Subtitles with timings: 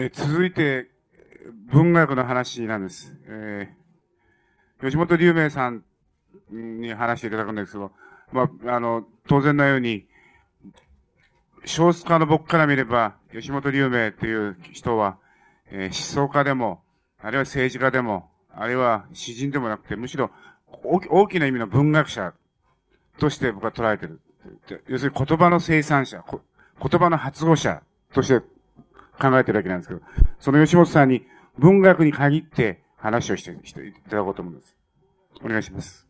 [0.00, 0.86] え続いて、
[1.72, 3.12] 文学の話なんです。
[3.26, 5.82] えー、吉本龍明さん
[6.52, 7.90] に話していただくんですけど、
[8.30, 10.06] まあ、あの、当然のように、
[11.64, 15.18] 少数派の僕から見れば、吉本龍明という人は、
[15.72, 16.80] えー、思想家でも、
[17.18, 20.30] あるいは政治家でも、あるいは詩人でもなくて、むしろ
[20.84, 22.34] 大きな意味の文学者
[23.18, 24.20] として僕は捉えてる。
[24.86, 26.24] 要するに言葉の生産者、
[26.80, 28.46] 言葉の発語者として
[29.20, 30.00] 考えてるわけなんですけど、
[30.38, 31.26] その吉本さんに
[31.58, 34.76] 文学に限って話をしてしていただこうと思うんです。
[35.44, 36.07] お願いします。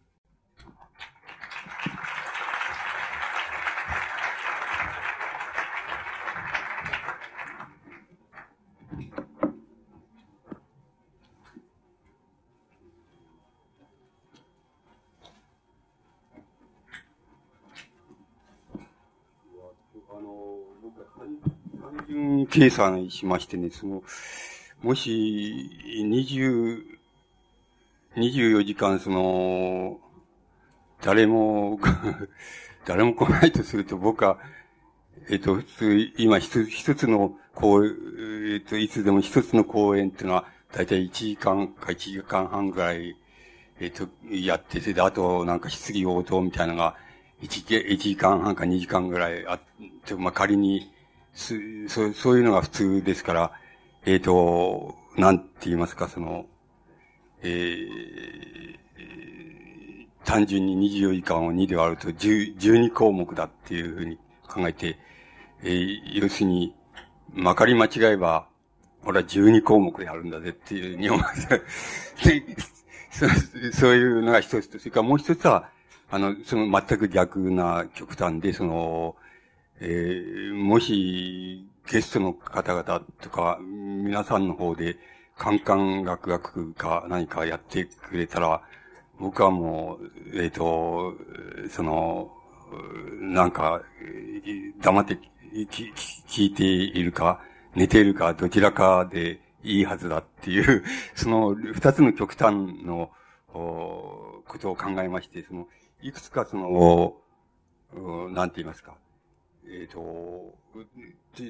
[22.51, 24.03] 計算しましてね、その、
[24.83, 25.71] もし、
[26.05, 26.85] 二十、
[28.17, 29.99] 二十四時間、その、
[31.03, 31.79] 誰も
[32.87, 34.39] 誰も来ないとすると、僕は、
[35.31, 37.93] えっと、普通、今一つ、一つの公演、
[38.55, 43.17] えっと、いつでも一つの公演っていうのは、だいたい一時間か一時間半ぐらい、
[43.81, 46.97] えっと、やってて、あと、なんか質疑応答みたいなのが、
[47.41, 49.61] 一時間半か二時間ぐらいあっ
[50.05, 50.91] て、まあ、仮に、
[51.39, 53.53] そそういうのが普通ですから、
[54.05, 56.47] えっ、ー、と、なんて言いますか、その、
[57.43, 57.87] えー、
[60.25, 64.19] 単純に24時間を2で割ると12項目だっていうふうに
[64.49, 64.99] 考えて、
[65.63, 66.75] えー、要するに、
[67.33, 68.49] まかり間違えば、
[69.05, 71.21] 俺は12項目でやるんだぜっていう日本
[73.11, 73.29] そ
[73.73, 75.71] そういうのが一つと、それからもう一つは、
[76.11, 79.15] あの、その全く逆な極端で、その、
[79.81, 84.97] えー、もし、ゲストの方々とか、皆さんの方で、
[85.37, 88.61] カンカン学学か何かやってくれたら、
[89.21, 91.15] 僕はもう、えっ、ー、と、
[91.71, 92.33] その、
[93.21, 93.83] なんか、
[94.81, 95.19] 黙って
[95.53, 97.41] 聞いているか、
[97.75, 100.85] 寝ているか、どちらかでいいはずだっていう、
[101.15, 103.11] その二つの極端の
[103.53, 105.69] ことを考えまして、その、
[106.03, 107.17] いくつかその、
[108.31, 108.95] なんて言いますか、
[109.71, 110.55] えっ、ー、と、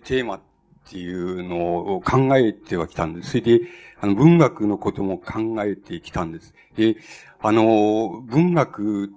[0.04, 0.40] テーマっ
[0.90, 3.30] ていうのを考えてはきたんです。
[3.30, 3.60] それで、
[4.00, 6.54] あの、文学のことも考えてきたんです。
[6.76, 6.96] で、
[7.40, 9.08] あの、文学っ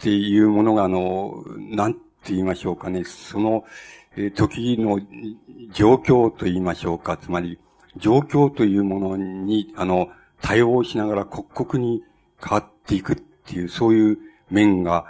[0.00, 3.64] ていうものが、あの、なんて言いましょうかね、その、
[4.16, 5.00] え時の
[5.72, 7.58] 状況と言いましょうか、つまり、
[7.96, 10.08] 状況というものに、あの、
[10.42, 12.02] 対応しながら刻々に
[12.42, 14.18] 変わっていくっていう、そういう
[14.50, 15.06] 面が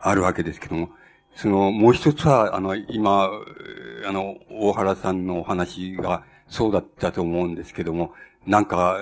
[0.00, 0.90] あるわけですけども、
[1.36, 3.30] その、もう一つは、あの、今、
[4.06, 8.12] あの、大原さんのお話がそうだったと思うんですけども、
[8.46, 8.98] なんか、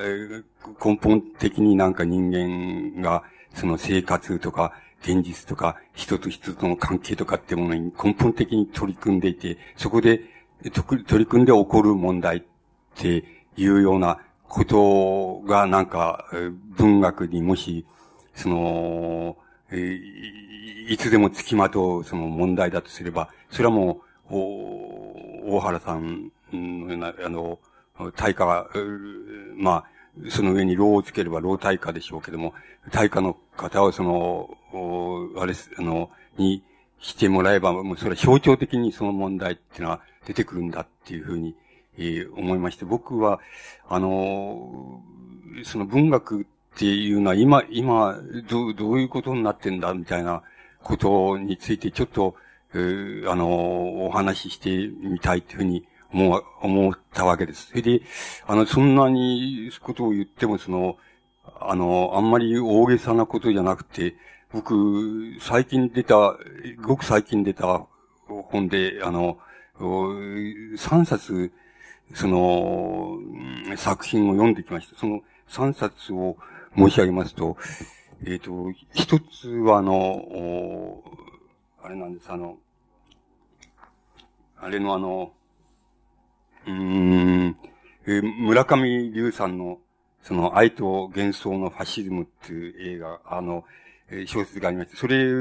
[0.84, 3.22] 根本的になんか人間が、
[3.54, 10.20] その生活とか、現実とか、人と人との関係とかってものに根本的に取り組んでいて、そこで、
[10.72, 12.42] 取り組んで起こる問題っ
[12.96, 13.24] て
[13.56, 14.18] いうような
[14.48, 16.26] ことが、なんか、
[16.76, 17.86] 文学にもし、
[18.34, 19.36] その、
[19.70, 20.00] え
[20.88, 24.34] いつでも付きまとうその問題だとすれば、それはもう、
[25.46, 27.58] 大原さんのような、あの、
[28.16, 28.68] 対価が、
[29.56, 29.84] まあ、
[30.30, 32.54] その上に老をつければ老対価でしょうけども、
[32.92, 34.56] 対価の方をその、
[35.38, 36.62] あれ、あの、に
[37.00, 41.54] してもらえば、もうそれは象徴的にその問題っていうのは出てくるんだっていうふうに、
[41.98, 43.40] えー、思いまして、僕は、
[43.88, 45.02] あの、
[45.64, 46.44] その文学っ
[46.76, 50.42] ていうのは今、今、ど、どういうことになってんだみたいな
[50.84, 52.36] ことについてちょっと、
[52.72, 52.76] あ
[53.34, 57.68] の、お話ししてみたいというふうに思う、思ったわけです。
[57.68, 58.02] それで、
[58.46, 60.96] あの、そんなにことを言っても、その、
[61.60, 64.14] あの、あんまり大げさなことじゃなくて、
[64.52, 66.36] 僕、最近出た、
[66.82, 67.86] ごく最近出た
[68.28, 69.38] 本で、あの、
[69.78, 71.52] 3冊、
[72.12, 73.18] その、
[73.76, 74.96] 作品を読んできました。
[74.96, 76.36] その3冊を
[76.76, 77.56] 申し上げますと、
[78.26, 81.02] えっ、ー、と、一つはあの、
[81.82, 82.56] あれなんです、あの、
[84.56, 85.32] あれのあの、
[86.66, 87.56] うん、
[88.06, 89.78] えー、村上龍さんの、
[90.22, 93.64] その、愛と幻想のファシズムっていう映画、あの、
[94.08, 95.34] えー、小説がありまして、それ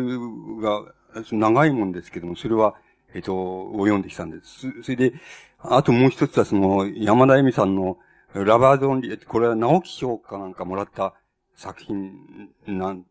[0.62, 0.94] が、
[1.32, 2.76] 長いもんですけども、それは、
[3.14, 4.82] えっ、ー、と、を読んできたんです。
[4.82, 5.14] それで、
[5.60, 7.98] あともう一つはその、山田恵美さんの、
[8.34, 11.14] ラバードンリこれは直木賞かなんかもらった
[11.56, 13.06] 作品なん、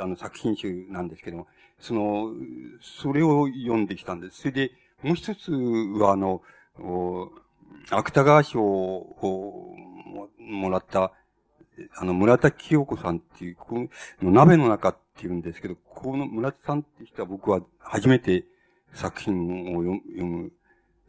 [0.00, 1.46] あの作品集なんですけども、
[1.78, 2.32] その、
[2.80, 4.42] それを読んできたんです。
[4.42, 4.72] それで、
[5.02, 6.42] もう一つはあの、
[7.90, 9.74] 芥川賞を
[10.38, 11.12] もらった、
[11.96, 13.88] あの、村田清子さんっていう、こ
[14.22, 18.44] の鍋の中っていうんですけど、この村田さんって人は僕は初めて
[18.94, 20.52] 作品を読む、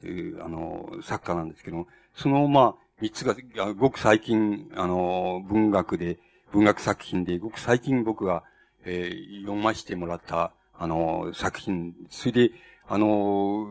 [0.03, 3.35] えー、あの、作家なんですけども、その、まあ、三つが、
[3.73, 6.19] ごく最近、あの、文学で、
[6.53, 8.43] 文学作品で、ごく最近僕が、
[8.85, 12.51] えー、読ませてもらった、あの、作品、それで、
[12.87, 13.67] あの、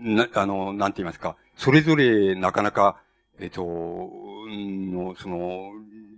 [0.00, 3.00] な、あの、なんて言いますか、それぞれなかなか、
[3.40, 5.72] えっ、と、の、その、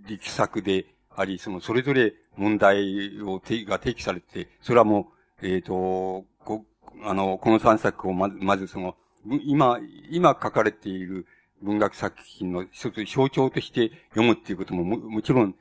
[0.07, 5.11] 力作であり、その、それぞれ問題を、て、が提起されて、それはも
[5.41, 6.65] う、えっ、と、こ、
[7.03, 8.95] あの、この三作をまず、まずその、
[9.43, 9.79] 今、
[10.11, 11.25] 今書かれている
[11.61, 15.55] 文学作品の一つ象徴として読むっていうこともも、もちろん、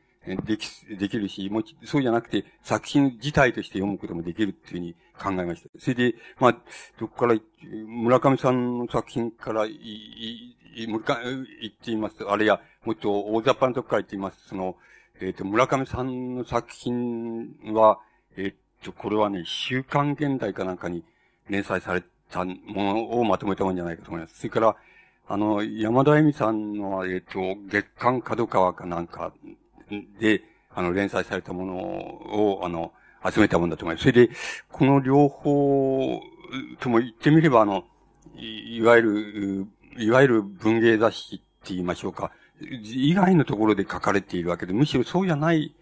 [0.45, 5.69] でき、できるし、もち、そうじゃなくて、作品自体として読むこともできるっていうふうに考えました。
[5.79, 6.57] それで、まあ、
[6.99, 7.37] どこから、
[7.87, 12.17] 村上さんの作品からい、い、い村上、言っています。
[12.27, 14.49] あるいは、もっと大雑把なとこから言っています。
[14.49, 14.77] その、
[15.21, 18.01] えっ、ー、と、村上さんの作品は、
[18.37, 21.05] えっ、ー、と、これはね、週刊現代かなんかに
[21.49, 24.39] 連載されたものをまとめたもんじゃないかと思います。
[24.39, 24.77] それから、
[25.29, 29.33] あの、山田恵美さんの、えっ、ー、と、月刊角川かなんか
[30.21, 30.43] で、
[30.73, 32.93] あの、連載されたものを、あの、
[33.29, 34.09] 集めたもんだと思います。
[34.09, 34.33] それで、
[34.71, 36.21] この両方
[36.81, 37.85] とも言ってみれば、あの、
[38.37, 39.03] いわゆ
[39.97, 42.31] る、いわゆる文芸雑誌って言いましょうか。
[42.61, 45.75] 以外のところで書かれているわけで、むしろそうじゃない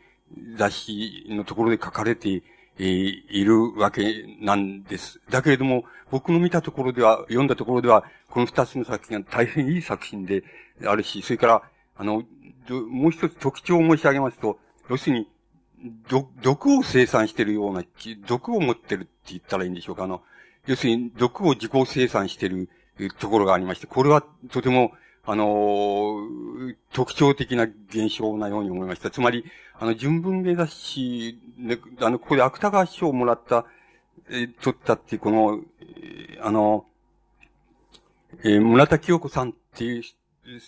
[0.57, 2.43] 雑誌のところで書かれて
[2.79, 5.21] えいるわけなんです。
[5.31, 10.43] だけれども、僕の見たところでは、読んだところでは、この二つの作品が大変いい作品で
[10.85, 11.63] あるし、それから、
[11.97, 12.25] あの、
[12.91, 15.29] もう一つ特徴を申し上げますと、要するに、
[16.43, 17.85] 毒を生産しているような、
[18.27, 20.05] 毒を持ってるって言ったらいいんでしょうか。
[20.05, 20.23] あの、
[20.67, 22.69] 要するに毒を自己生産している
[23.19, 24.93] ところがありまして、これはとても、
[25.27, 26.19] あの、
[26.93, 29.11] 特徴的な現象なように思いました。
[29.11, 29.45] つまり、
[29.79, 33.65] あの、純文芸雑誌、ね、あの、ここで芥川賞をもらった、
[34.31, 36.87] え取ったっていう、この、えあの、
[38.43, 40.03] えー、村田清子さんっていう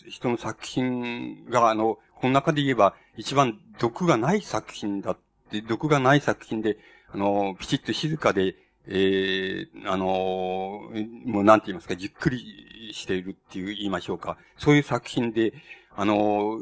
[0.08, 5.18] 人の作品が、あの、この中で言えば、一番毒がない作品だっ
[5.50, 6.78] て、毒がない作品で、
[7.10, 8.56] あの、ピチッと静かで、
[8.88, 10.90] ええー、あの、
[11.24, 12.65] もうなんて言いますか、じっくり
[12.96, 14.38] しているっていう言いましょうか。
[14.56, 15.52] そういう作品で、
[15.94, 16.58] あの、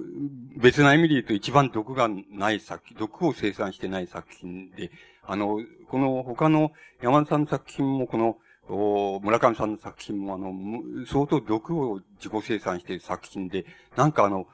[0.57, 4.91] 別な意味で言うと一番毒がない作品、毒を生産してない作品で、
[5.27, 6.73] あの、この他の
[7.03, 8.39] 山田さんの作品もこの、
[9.23, 10.53] 村上さんの作品もあの、
[11.07, 13.67] 相当毒を自己生産している作品で、
[13.97, 14.47] なんかあの、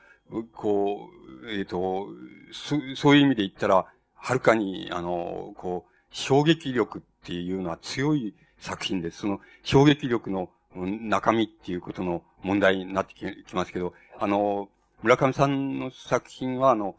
[0.55, 1.09] こ
[1.43, 2.09] う、えっ、ー、と、
[2.53, 9.19] そ、そういう意味で言ったら、はるかに、あの、こう、衝撃力っていうのは強い作品です。
[9.19, 14.69] その衝撃力の中身っていうことの問題になってきますけど、あの、
[15.03, 16.95] 村上さんの作品は、あの、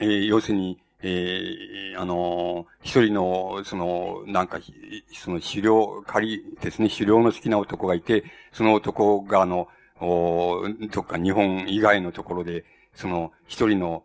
[0.00, 4.60] えー、要するに、えー、あの、一人の、その、なんか、
[5.12, 9.68] その狩猟、狩りですね、狩猟の好きな男がいて、その男が、あの、
[10.00, 14.04] おどっか日本以外のところで、その、一人の、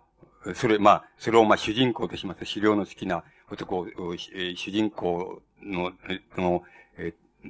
[0.55, 2.45] それ、まあ、それをまあ主人公とします。
[2.45, 5.91] 狩猟の好きな男、えー、主人公の、
[6.37, 6.63] の、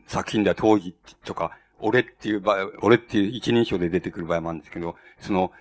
[0.08, 0.96] 作品では当時
[1.26, 5.52] とか、俺っていう場合、俺っていう一人称で出てくる場合もあるんですけど、その、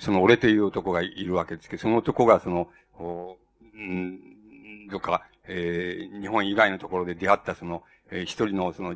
[0.00, 3.36] その俺という男がいるわけですけど、その男がその、お
[3.74, 8.94] うん、どっか、えー、日本以外のところで出会ったその、えー、一人のその、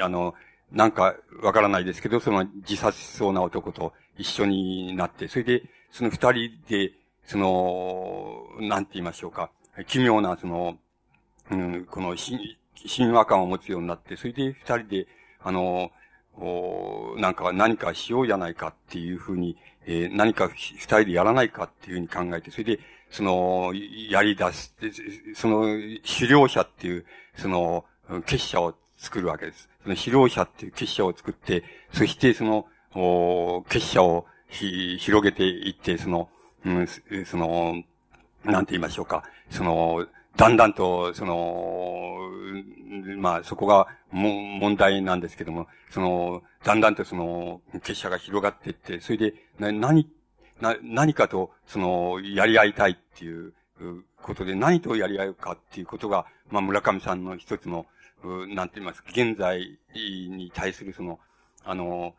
[0.00, 0.34] あの、
[0.72, 6.92] なんかわからないですけど、その自殺しそうな男と一緒になって、それで、その二人で、
[7.24, 9.50] その、なんて言いましょうか、
[9.86, 10.78] 奇妙な、その、
[11.50, 12.14] うん、この、
[12.88, 15.06] 神話感を持つようになって、それで二人で、
[15.42, 15.90] あの、
[16.36, 22.78] おなんか何かしようじゃないかっていうふうに、えー、何か二人でやらないかっていうふうに考えて、それで、
[23.10, 23.72] その、
[24.08, 24.74] やり出す、
[25.34, 27.04] その、狩猟者っていう、
[27.36, 27.84] その、
[28.26, 29.68] 結社を作るわけです。
[29.82, 36.28] その狩猟者っていう結社を作って、そしてその、お結社をひ広げていって、その、
[36.64, 36.86] うん、
[37.24, 37.82] その、
[38.44, 39.24] なんて言いましょうか。
[39.50, 40.06] その、
[40.36, 42.30] だんだんと、その、
[43.16, 50.08] まあ、そこがも、問題なんですけども、その、だんだんとその、結社が広がっていって、それで、な、何、
[50.60, 53.52] な、何かと、その、やり合いたいっていう
[54.22, 57.86] ことで、何とやり合うかっていうことが、まあ、村上さんの一つの、
[58.22, 61.18] なんて言いますか、現在に対するその、
[61.64, 62.14] あの、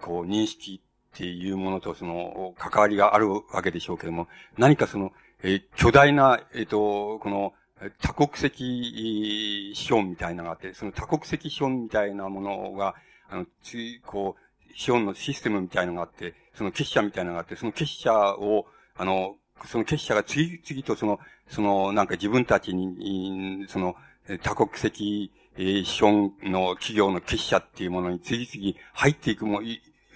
[0.00, 0.80] こう、認識
[1.14, 5.12] っていうものとその、関わりがあるわけでしょうけども、何かその、
[5.44, 7.52] え、巨大な、えっ、と、この、
[8.00, 12.94] 多国籍資本みたいなのがあって、その多国籍資本みたいなものが
[13.28, 19.36] あの、ついこう、資本のシステムみたいなのがあって、その結社みたいなのがあって、その結社を、あの、
[19.66, 23.96] その結社が次々とその、その、なんか自分たちに、その、
[24.42, 29.62] 多国籍、資本の企業の結社っていうものに次々入っていくも、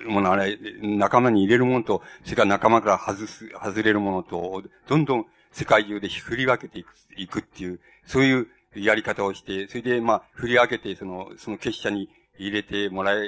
[0.07, 13.19] もの、あれ、仲間に入れるものと、それから仲間から外す、外れるものと、どんどん世界中で振り分けていく、いくっていう、そういうやり方をして、それで、まあ、振り分けて、その、その結社に入れてもらえ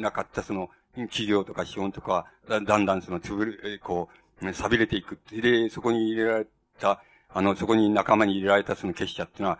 [0.00, 4.08] なかった、その、企業とか資本とか、だんだんその、つぶれ、こ
[4.42, 5.18] う、錆びれていく。
[5.30, 6.46] で、そこに入れられ
[6.78, 9.58] た、あの、そこに仲間に入れられたその結社っていうのは、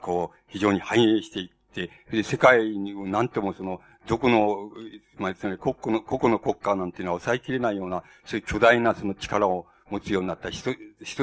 [0.00, 4.70] こう、非常に繁栄していって、で、世界に何ともその、どこの、
[5.18, 10.74] まあ、つまり、国の、個々の国家なんていうのは抑えきれないような、そういう巨大なその力を持つようになった一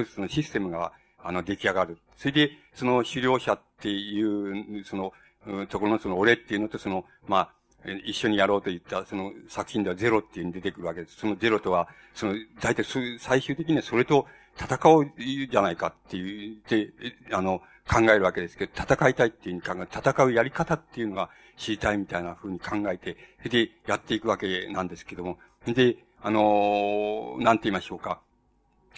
[0.05, 0.91] つのシステムが、
[1.23, 1.97] あの、出来上がる。
[2.15, 5.13] それで、その狩猟者っていう、その、
[5.69, 11.17] ところのその俺っていうのとその、まあ、一緒にやろうと言ったその作品ではゼロっていうに出てくるわけです。
[11.17, 12.83] そのゼロとは、その、大体
[13.19, 14.25] 最終的にはそれと
[14.57, 16.91] 戦うじゃないかっていう、で、
[17.31, 28.21] あの、考えるわけですけど、戦いたいっていう考え、戦うやり方っていうのが知りたいみたいな風に考えて、それでやっていくわけなんですけども、で、あのなんて言いましょうか。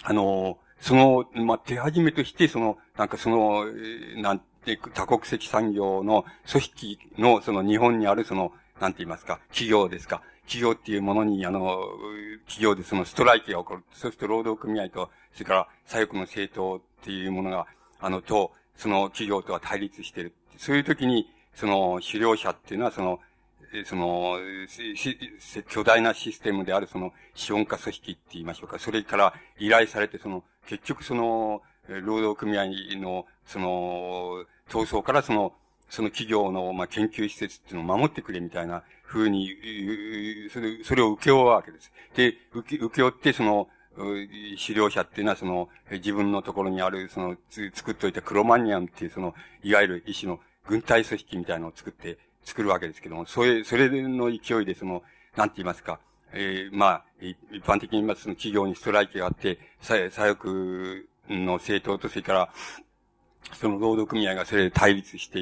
[0.03, 3.65] あのその、まあ、手始めとして、その、なんかその、
[4.17, 10.21] なんて、多国籍産業の組織の、その日本にあるその、なんて言いますか、企業ですか。
[10.47, 11.79] 企業っていうものに、あの、
[12.45, 13.83] 企業でそのストライキが起こる。
[13.93, 17.67] そうすると労働組合と、それから左翼の政党っていうものが、
[17.99, 20.33] あの、と、その企業とは対立してる。
[20.57, 23.19] そういう時に、その、狩猟者っていうのは、その、
[23.85, 24.37] その、
[25.69, 28.79] 巨大なシステムであるその資本家組織って言いましょうか。
[28.79, 32.65] それから依頼されて、その、結局その、労働組合
[32.99, 35.53] の、その、闘争からその、
[35.89, 39.49] その企業の、まあ、研究施設っていうのを守ってくれみたいな風に、
[40.51, 41.91] それ、それを受け負うわけです。
[42.15, 47.37] で、受け、受け負って、その、狩猟者っていうのはその、自分のところにある、その、
[47.73, 49.33] 作っといたクロマニアンっていうその、
[49.63, 55.03] いわゆる一種の軍隊組織みたいなのを作って、作るわけですけども、それ、それの勢いでその、
[55.35, 55.99] なんて言いますか、
[56.33, 60.47] えー、まあ、一般的に言いますその企業にストライキがあって、左翼
[61.29, 62.49] の政党と、それから、
[63.53, 65.41] その労働組合がそれで対立して、え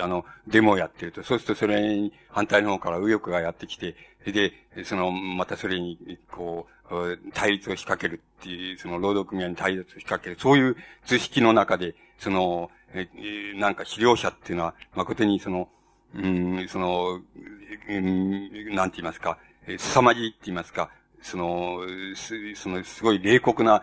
[0.00, 1.22] ー、あの、デモをやってると。
[1.22, 4.52] そうするとそれに反対の方から右翼がやってきて、で、
[4.84, 6.75] その、またそれに、こう、
[7.34, 10.36] 対立を仕掛けるっていう、その労働組合に対立を仕掛ける。
[10.38, 10.76] そういう
[11.06, 13.08] 図式の中で、その、え、
[13.56, 15.68] なんか資料者っていうのは、誠にその、
[16.14, 17.20] うん、その、
[17.88, 19.38] うん、なんて言いますか、
[19.78, 20.90] 凄まじいって言いますか、
[21.20, 21.80] その、
[22.14, 23.82] す、その、すごい冷酷な、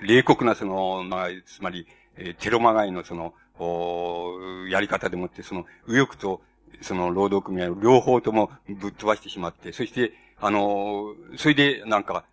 [0.00, 1.86] 冷酷なその、まあ、つまり、
[2.16, 6.42] えテロまがいのその、おやり方でもって、その、右翼と、
[6.80, 12.24] その、労働組合を両方ともぶっ飛ばしてしまって、そして、あの、それで、なんか、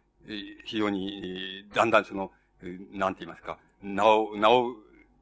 [0.65, 2.31] 非常に、だんだんその、
[2.93, 4.73] なんて言いますか、なお、なお、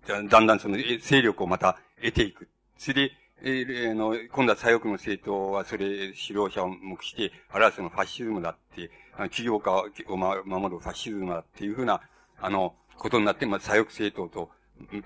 [0.08, 2.48] だんだんその、勢力をまた得ていく。
[2.78, 3.12] それで、
[3.46, 9.72] えー、の、今度は左翼の政党はそれ、指導者を目して、あれはそのファシズムだって、企業家
[10.08, 12.02] を守るファシズムだっていうふうな、
[12.40, 14.50] あの、ことになって、まあ、左翼政党と、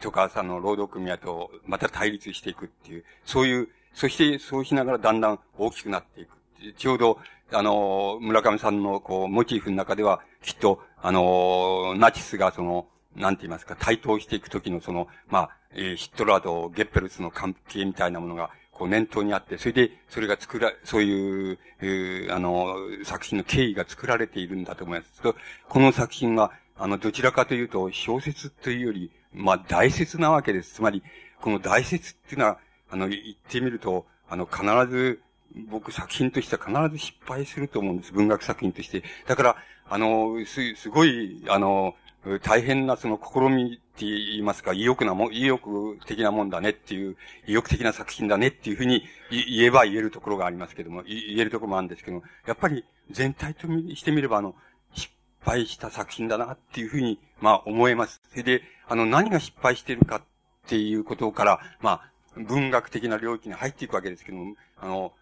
[0.01, 6.38] とか、さの、労働組合と、また対立していくっていう、そういう、そして、そうしながらだんだん大きくなっていく。
[6.77, 7.20] ちょうど、
[7.51, 25.22] あの、村上さんの、こう、モチーフの中では、きっと、あの、ナチスがその、なんて言いますか、台頭していくときのその、まあ、えー、ヒットラーとゲッペルスの関係みたいなものが、こう念頭にあって、それで、それが作ら、そういう、えー、あの、作品の経緯が作られているんだと思います。
[25.68, 30.75] この作品は、あの、どちらかというと、小説というより、まあ、大説なわけです。
[30.75, 31.01] つまり、
[31.42, 32.60] この大説っていうのは、
[32.92, 35.22] あの、言ってみると、あの、必ず、
[35.70, 38.13] 僕作品としては必ず失敗すると思うんです。
[38.13, 39.04] 文学作品として。
[39.27, 39.56] だから、
[39.89, 41.96] あの、す、すごい、あの、
[42.44, 47.16] 大変なその試みって言いますか、意欲なも、意欲的なもんだねっていう、
[47.48, 54.56] 意欲的な作品だねっていうふうに言えば言えるところがありますけども、言えるところもあるんですけども、やっぱり全体としてみればあの、
[54.94, 55.10] 失
[55.42, 58.22] 敗した作品だなっていうふうに、まあ思えます。
[58.30, 60.22] それで、あの、何が失敗してるかっ
[60.68, 65.13] ていうことから、まあ、文学的な領域に入っていくわけですけども、あの、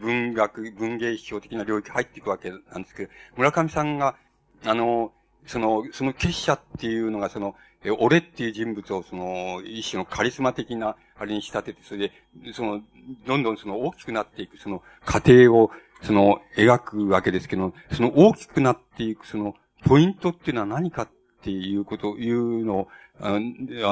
[0.00, 4.16] 文学、文芸批評的な領域入っていくわけなんですけど、村上さんが、
[4.64, 5.12] あの、
[5.46, 7.54] その、その結社っていうのが、その、
[7.84, 12.12] え、俺っていう人物を、その、一種のカリスマ的な、あれに仕立てて、それで、
[12.52, 12.80] その、
[13.26, 15.70] どんどんその大きくなっていく、その、過程を、
[16.02, 19.54] その、描くわけですけど、その大きくなっていく、その、
[19.84, 21.08] ポイントっていうのは何かっ
[21.42, 22.88] ていうこと、いうのを、
[23.20, 23.38] あ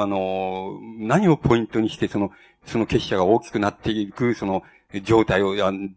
[0.05, 2.31] の、何をポイントにして、その、
[2.65, 4.63] その結社が大きくなっていく、その、
[5.01, 5.91] 状態を、どん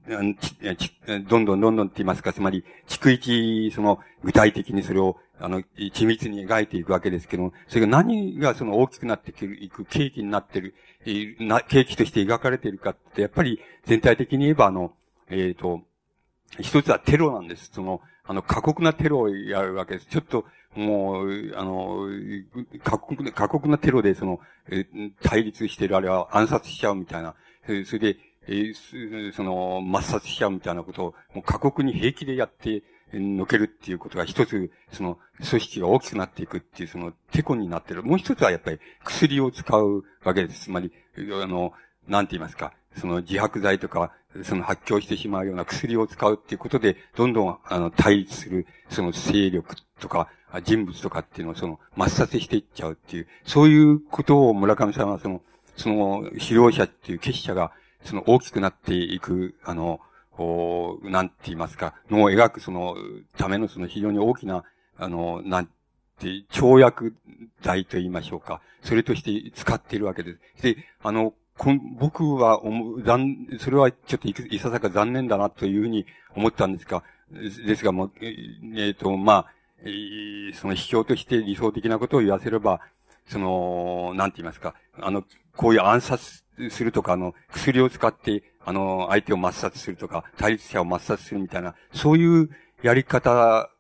[1.28, 10.74] どんどんどんって言いますか、つまり、逐一、その、具体的にそれを、あの、緻密に描いていくわけですけども、それが何がその大きくなっていく、契機になってる、
[11.40, 14.92] な、契機として描かれているかって、やっぱり全体的に言えば、あの、
[15.28, 15.82] えっ、ー、と、
[16.60, 17.70] 一つはテロなんです。
[17.72, 20.06] その、あの、過酷なテロをやるわけです。
[20.06, 22.08] ちょっと、もう、あの、
[22.82, 24.40] 過酷な、過酷なテロで、その、
[25.22, 27.34] 対立してる、あれは暗殺しちゃうみたいな。
[27.66, 28.16] それで、
[28.48, 38.02] えー、その、抹殺しちゃうみたいなことを、もう過酷に平気でやって、抜けるっていうことが一つ、その、組織が大きくなっていくっていう、その、テコになってる。
[38.02, 40.64] もう一つはやっぱり薬を使うわけです。
[40.64, 41.72] つまり、あの、
[42.08, 44.12] なんて言いますか、その自白剤とか、
[44.42, 50.28] その発狂してしまうような薬を使うっていうことで、どんどん、あの、対立する、その勢力とか、
[50.64, 55.42] 人物とかっていうのを、その、抹殺していっちゃうっていう、そういうことを村上さんは、その、
[55.76, 57.72] その、指導者っていう結社が、
[58.06, 62.96] その、大きくなっていく、あの、こう、なんて言いますか、のを描くその、
[63.36, 64.64] ためのその非常に大きな、
[64.98, 65.72] あの、なんて、
[66.50, 67.14] 跳躍
[67.62, 68.60] 台と言いましょうか。
[68.82, 70.62] それとして使っているわけです。
[70.62, 79.46] で、あの、こ僕は思う、残、それはちょっといいささか残念だなというふうに思ったんですが、ですが、も、えっ、ー、と、まあ、
[79.82, 82.80] えー、その秘境として理想的なことを言わせれば、
[83.28, 85.24] その、なんて言いますか、あの、
[85.56, 92.50] こういう暗殺するとか、あの、薬を使って、あの、相手を抹殺するとか、対立者を抹殺するみたいな、そういう
[92.82, 93.70] やり方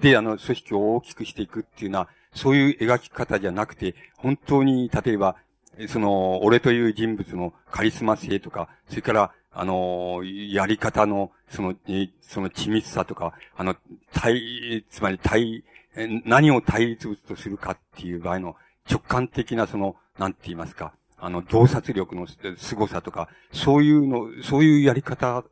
[0.00, 5.36] で、あの、組織を大きくしていくっていうのは、そういう描き方じゃなくて、本当に、例えば、
[5.88, 11.74] その、俺という人物のカリスマ性とか、それから、あの、やり方の、その、
[12.20, 13.76] その緻密さとか、あの、
[14.12, 15.64] 対、つまり対、
[16.24, 18.56] 何を対立物とするかっていう場合の
[18.90, 20.94] 直感的なその、なんて言いますか、
[21.24, 22.26] あの、洞察力の
[22.56, 25.44] 凄さとか、そういうの、そういうやり方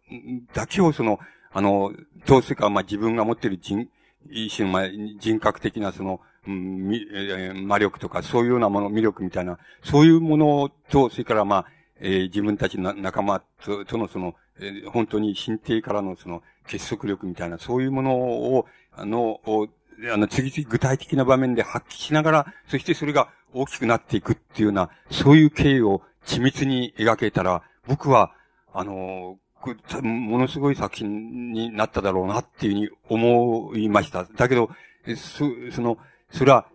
[0.53, 1.21] だけをその、
[1.53, 1.93] あの、
[2.27, 3.87] どうせか、まあ、自分が持っている人、
[4.29, 4.89] 一種の、まあ、
[5.21, 11.66] 人格的なその、うん、えー、魔力とか、そういうようなもの、魅力みたいな、そういうものと、それからまあ、
[12.01, 19.68] えー、自分たちの仲間ととのその、えー、本当に心底からのその結束力みたいな、そういうものを、あの、を
[20.12, 28.33] あの、次々具体的な場面で発揮しながら、そしてそれが大きくなっていくっていうような、そういう経緯を緻密に描けたら、僕は、
[28.73, 29.39] あの、
[30.03, 34.25] ものすごい作品になっただろうなっていうふうに思いました。
[34.25, 34.71] だけど、
[35.17, 35.99] そ、その、
[36.31, 36.67] それは、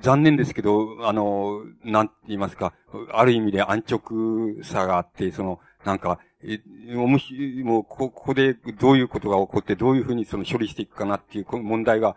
[0.00, 2.72] 残念ですけど、あの、なんて言いますか、
[3.12, 6.60] ある意味で安直さがあって、その、なんか、え、
[6.94, 12.16] もし、もう、ここでどういうことが起こって、どういうふうにその処理していくかなっていう問題が、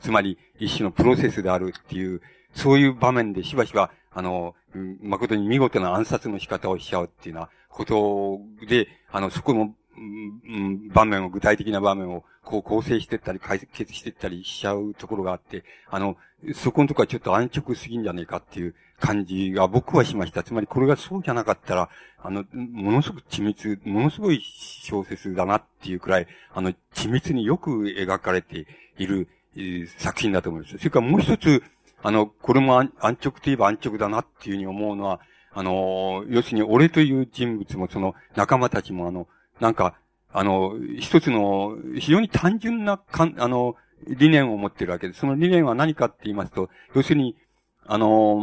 [0.00, 2.20] つまり一種のプロセスであるっていう、
[2.56, 4.54] そういう場面でしばしば、あの、
[5.02, 9.74] 誠に見事な暗殺の仕方をしちゃうっていうようなことで、あの、そこの、
[10.92, 16.16] 場面を、具体的な場面を、こう構成していったり、解決していったりしちゃうところがあって、あの、
[16.54, 20.42] そこのとこはちょっと安直すぎんじゃねえかっていう感じが僕はしました。
[20.42, 21.88] つまりこれがそうじゃなかったら、
[22.22, 28.66] あの、ものすごく緻密、ものすごい小説だなっていうくらい、あの、緻密によく描かれて
[28.98, 30.78] いる、えー、作品だと思います。
[30.78, 31.62] それからもう一つ、
[32.02, 35.20] あの、これも安直といえば安直だなっていうふうに思うのは、
[35.52, 39.26] あの、要するに俺という人物もその仲間たちもあの、
[39.60, 39.94] なんか、
[40.32, 43.74] あの、一つの非常に単純なかん、あの、
[44.06, 45.20] 理念を持っているわけです。
[45.20, 47.36] その理念は何かって言いますと、要するに、
[47.86, 48.42] あの、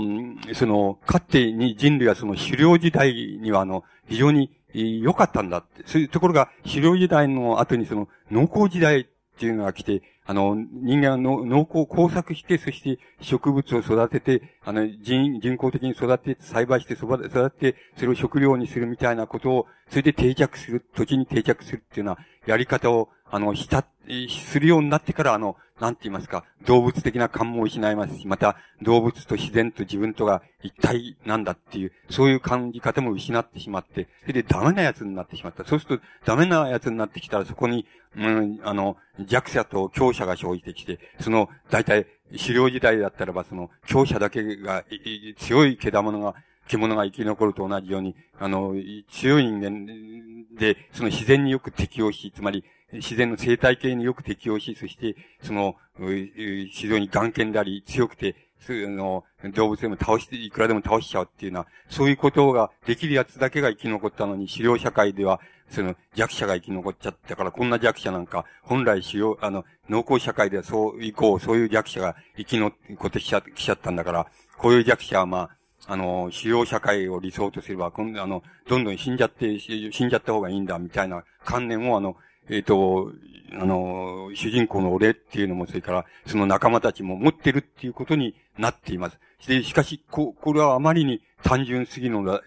[0.54, 5.84] その、かつてに人類はその狩猟時代にはあの、非常に良かったんだって。
[5.86, 17.18] そういうところが、狩猟時代の後にその、農耕時代っていうのが来て、あの、人間の農耕工作して、そして植物を育てて、あの、人、人工的に育てて、栽培して育
[17.50, 23.84] てて、それを食料にするみたいなことを、それで定着する、土地に定着するっていうようなやり方を、あの、した、
[24.30, 35.66] するようになってから、あの、なんて言いますか、動物的な感も失いますし、また、動物と自然と自分とが一体なんだっていう、そういう感じ方も失ってしまって、それでダメな奴になってしまった。
[35.66, 42.06] そうすると、ダメな奴になってきたら、そこに、うん、あの、弱者と強者が生じてきて、その、大体、
[42.40, 44.86] 狩猟時代だったらば、その、強者だけが、
[45.40, 46.36] 強い毛玉が、
[46.68, 48.76] 獣が生き残ると同じように、あの、
[49.10, 49.88] 強い人間
[50.56, 72.74] で、その自然によく適応し、つまり、自然の生態系によく適応し、そして、その、非常に眼見であり、強くて、その、動物でも倒して、いくらでも倒しちゃうっていうのは、そういうことができるやつだけが生き残ったのに、狩猟社会では、その弱者が生き残っちゃったから、こんな弱者なんか、本来狩猟、あの、農耕社会ではそう、以降、そういう弱者が生き残
[73.08, 74.28] ってきちゃきちゃったんだから、
[74.58, 75.50] こういう弱者はまあ、
[75.88, 82.16] あの、主要社会を理想とすれば、こんあの、どんどん死んじゃって、死んじゃった方がいいんだ、みたいな観念を、あの、
[82.50, 83.12] えっ、ー、と、
[83.54, 89.20] あの、主人公の俺っていうのも、それから、その仲間たちも持ってるっていうことになっています。
[89.48, 92.42] で、しかし、こ、これはあまりに単純すぎるのだ、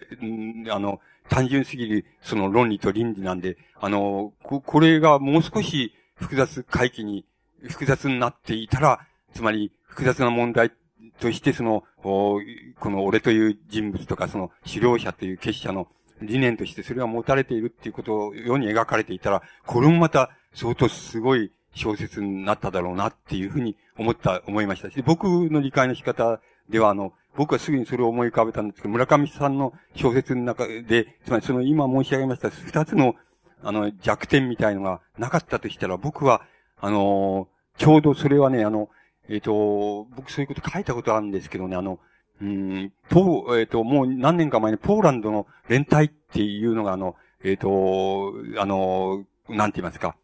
[0.73, 7.25] あの、単純すぎる、その論理と倫理なんで、あの、こ、これがもう少し複雑回帰に、
[7.69, 8.99] 複雑になっていたら、
[9.33, 10.71] つまり、複雑な問題
[11.19, 12.41] として、その、こ
[12.83, 15.87] の俺という人物とか、その、狩猟者という結社の
[16.21, 33.15] 理念としてそれが持たれているっていうことを世に描かれていたら、これもまた相当すごい小説になっただろうなっていうふうに思った、思いましたし、僕の理解の仕方では、あの、僕はすぐにそれを思い浮かべたんですけど、村上さんの小説の中で、つまりその今申し上げました二つの、
[33.63, 36.41] あの、弱点みたいのがなかったとしたら、僕は、
[36.79, 38.89] あの、ちょうどそれはね、あの、
[39.29, 41.99] えっ、ー、と、僕そういうこと書いたことあるんですけどね、あの、
[42.41, 50.15] うん、ポー、えっ、ー、と、もう何年か前にポーランドの連帯っていうのが、あの、えっ、ー、と、あの、なんて言いますか、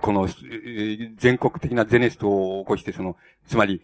[0.00, 0.28] この、
[1.16, 3.82] 全国的なゼネストを起こして、その、つまり、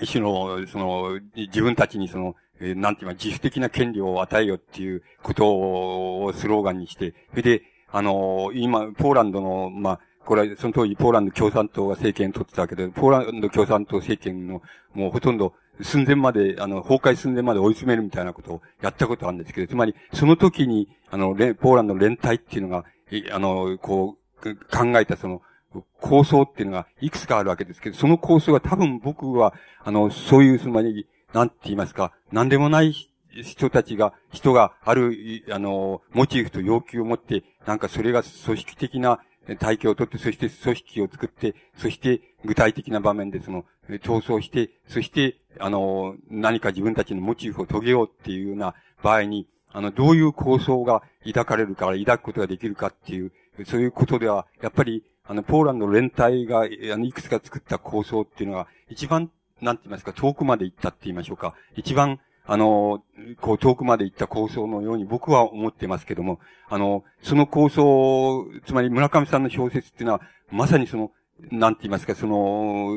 [0.00, 14.60] 一種の、その、自分たちにその、なんて言いますか、自主的な権利を与えよっていうことをスローガンにして、それで、あの、今、ポーランドの、まあ、これはその当時ポーランド共産党が政権を取ってたわけで、ポーランド共産党政権の、
[14.92, 22.84] もうほとんど寸前まで、あの、崩壊寸前まで追い詰めるみたいなことをやったことあるんですけど、つまり、その時に、あの、ポーランドの連帯っていうのが、
[23.32, 25.42] あの、こう、考えたその、
[26.00, 32.94] 構想っていうのがいくつかあるわけですけど、その構想が多分僕は、あの、そういう、つまり、なんて言いますか、なんでもない
[33.42, 39.20] 人たちが、人がある、あの、モチーフと要求を持って、なんかそれが組織的な
[39.54, 53.32] 体系をとって、そして組織を作って、そして具体的な場面でその、闘争して、そして、あの、何か自分たちのモチーフを遂げようっていうような場合に、あの、どういう構想が抱かれるから、抱くことができるかっていう、
[53.66, 59.30] そういうことでは、やっぱり、あの、ポーランド連帯が、あの、いくつか作った構想っていうのが、一番、
[59.60, 61.54] なんて言いますか、遠くまで行ったって言いましょうか。
[61.76, 63.02] 一番、あの、
[63.40, 71.10] こう遠くまで行った構想のように僕は思ってますけども、あの、その構想、つまり村上さんの小説っていうのは、まさにその、
[71.50, 72.96] なんて言いますか、その、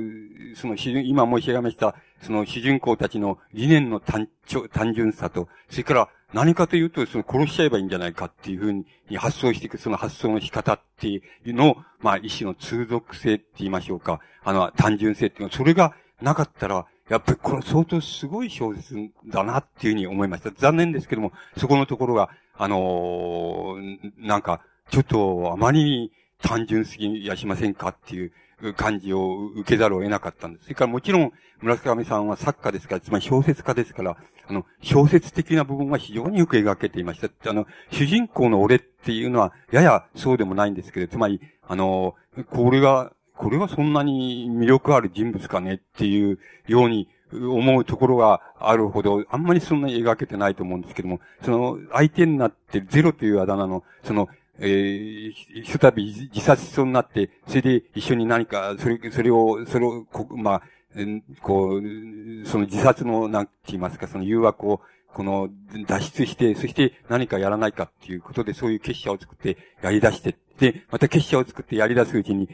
[0.55, 4.29] その、今申し上げました、その主人公たちの理念の単
[4.71, 8.85] 単純さと、それから何かというと、その殺しちゃえばいいんじゃないかっていうふうに
[9.17, 18.95] 発想していく、その発想の仕方っていうのを、まあ一種の通俗性って言いましょうか、あの、単純性っていうのは、それがなかったら、やっぱりこれ相当すごい小説
[19.27, 20.51] だなっていうふうに思いました。
[20.51, 28.31] 残念ですけども、そこのところが、あのー、なんか、ちょっとあまりに単純すぎやしませんかっていう
[28.75, 30.65] 感じを受けざるを得なかったんです。
[30.65, 34.17] それからもちろん、村上さんは作家ですから、つまり小説家ですから、
[34.47, 37.49] あの、小説的な部分は非常によく描けていました。
[37.49, 42.15] あの、主人公の俺っていうのは、ややそうでもないんですけど、つまり、あの、
[42.49, 54.27] これが、これはそんなに魅力ある人物かねっていうように思うところがあるほど、あんまりそんなに描けてないと思うんですけども、その相手になってゼロというあだ名の、その、
[54.59, 55.31] えー、
[55.63, 60.61] ひとたび自殺しそうになって、それで一緒に何か、それ、それを、それを、こまあ、
[61.41, 64.81] こう、その自殺の、なんて言いますか、その誘惑を、
[65.13, 65.47] この、
[65.87, 72.49] 脱出して、そして何かやらないかっていうことで、そういう結社を作ってやり出して、で、また結社を作ってやり出すうちに、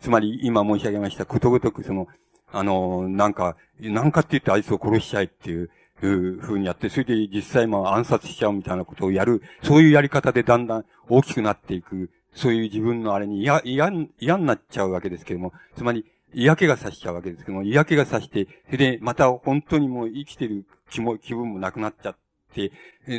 [0.00, 2.06] つまり今申し上げました、ことごとくその、
[2.52, 5.70] あの、なんか、なんかって言ってあいつを殺しちゃえっていう、
[6.02, 22.16] いう風にやって、それで実際まあ暗殺しちゃうみたいなことをやる、そういうやり方でだんだん大きくなっていく、そういう自分のあれに嫌、嫌、嫌になっちゃうわけですけども、つまり、嫌気がさしちゃうわけですけども、嫌気がさして、それでまた本当にもう生きてる気も、気分もなくなっちゃっ、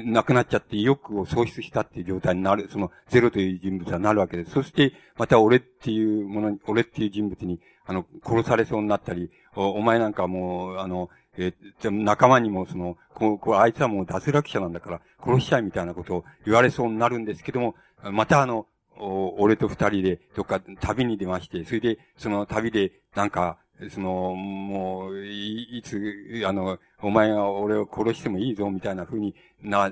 [0.05, 4.51] なくなっちゃって意欲を喪失したっていう状態になる、そのゼロという人物はなるわけです。
[4.51, 17.75] そして、また俺っていうものに、俺っていう人物に、あの、殺されそうになったり、おお前なんかもう、あの、えー、仲間にもその、こう、こう、あいつはもう脱落者なんだから、殺しちゃいみたいなことを言われそうになるんですけども、
[18.11, 18.67] またあの、
[18.97, 23.57] お俺と二人で、どっか旅に出まして、それで、その旅で、なんか、
[23.89, 29.91] その、もう、いいつ、あの、お前が俺を殺してもいいぞ、みたいな風にな、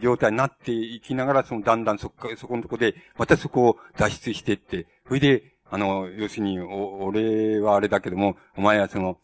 [0.00, 9.18] 状態になっていきながら、その、だんだんそこ、そこのとこで、またそこを脱出していって、それで、あの、要するに、お、俺はあれだけども、お前はその、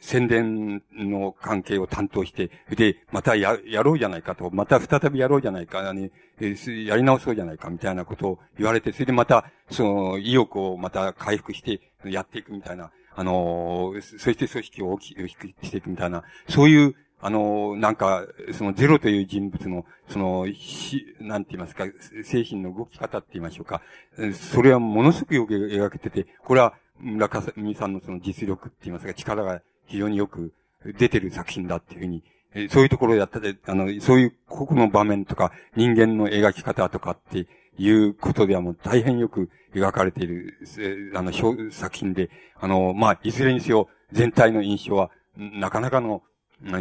[0.00, 21.86] 宣伝の関係を担当して、で、またや、やろうじゃないかと、また再びやろうじゃないか、あの、やり直そうじゃないか、みたいなことを言われて、それでまた、その、意欲をまた回復して、やっていくみたいな、あの、そして組織を大きくしていくみたいな、そういう、あの、なんか、そのゼロという人物の、その、し、なんて言いますか、
[22.22, 23.82] 精神の動き方って言いましょうか。
[24.52, 30.54] それはものすごくよく描けてて、これは村上さんのその実力って言いますか、力が非常によく
[30.96, 32.22] 出てる作品だっていうふうに、
[32.70, 40.58] そういうところをやったで、あの、そういう個々の場面とか、人間の描き方とかっていうことではもう大変よく描かれている、
[41.14, 41.32] あの、
[41.70, 46.22] 作品で、あの、まあ、いずれにせよ、全体の印象は、なかなかの、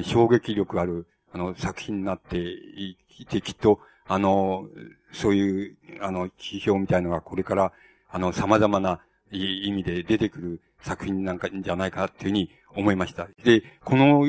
[0.03, 2.97] 衝撃力ある、あの、作品になってい
[3.29, 4.67] て、きっと、あの、
[5.12, 7.71] そういう、あの、批評みたいのがこれから、
[8.10, 13.27] あの、様々な意味で出てくる作品なんかじゃないかなっていうふうに思いました。
[13.43, 14.25] で、この、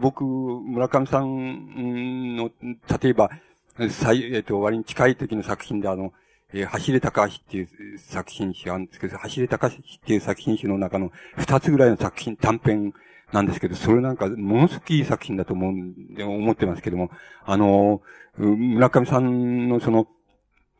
[0.00, 2.50] 僕、村上さんの、
[3.02, 3.30] 例えば、
[3.90, 6.12] 最、えっ、と、割に近い時の作品であの、
[6.52, 12.94] えー、走れ高橋っていう作品集あるんですけど、走れ高橋っていう作品集の中の二つぐらいの作品、短編
[13.32, 15.74] なんですけど、それなんか、ものすごくいい作品だと思う、
[16.16, 17.10] で思ってますけども、
[17.44, 18.00] あの、
[18.36, 20.08] 村上さんのその、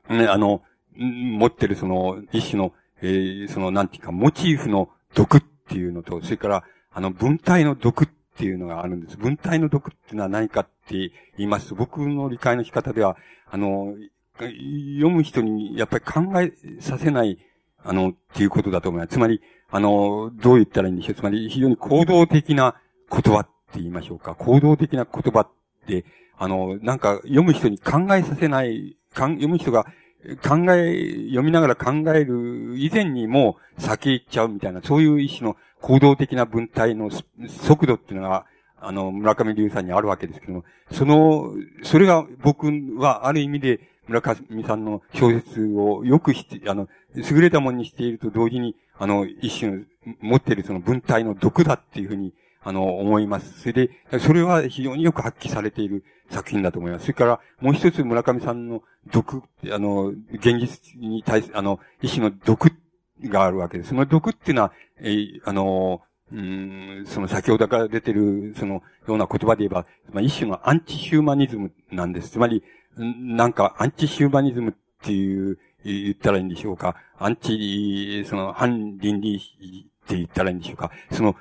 [0.09, 0.63] ね、あの、
[0.97, 9.17] 持ってるその、一種の、えー、その、なんていうか、モチーフの毒っていうのと、それから、あの、文体の毒ってっていうのがあるんです。
[9.17, 13.17] 文体の毒っていうのは何かって言いますと、僕の理解の仕方では、
[13.51, 13.97] あの、
[14.39, 17.39] 読む人にやっぱり考えさせない、
[17.83, 19.15] あの、っていうことだと思います。
[19.15, 21.15] つまり、あの、どう言ったらいいんでしょう。
[21.17, 22.77] つまり、非常に行動的な
[23.11, 24.37] 言葉って言いましょうか。
[24.37, 25.49] 行動的な言葉っ
[25.89, 26.05] て、
[26.39, 29.87] あの、なんか読む人に考えさせない、読む人が
[30.37, 37.11] 考え、読みながら考える以前にもう先行っちゃうみたいな、そういう一種の行動的な文体の
[37.49, 38.47] 速度っていうのが、
[38.81, 49.85] あの、村上龍さんにあるわけですけども、その、それが僕はある意味で村上さんの小説をよくして、あの、優れたものにしていると同時に、あの、一種
[50.21, 52.33] 持っているその文体の毒だっていうふうに、
[52.69, 53.61] あの、思います。
[53.61, 57.07] それで、それは非常によく発揮されている作品だと思います。
[57.07, 62.71] それから、もう一つ村上さんの毒、あの、現実に対する、あの、一種の毒
[63.25, 63.89] があるわけです。
[63.89, 72.33] その毒っていうのは、えー、あの、うん、その先ほどから出てる、そのような言葉で言えば、まあ、一種のアンチヒューマニズムなんです。
[72.33, 72.63] つまり、
[72.99, 76.97] なんか、アンチヒューマニズムっていう、言ったらいいんでしょうか。
[77.19, 80.91] アンチ、その、反倫理って言ったらいいんでしょうか。
[81.13, 81.35] その、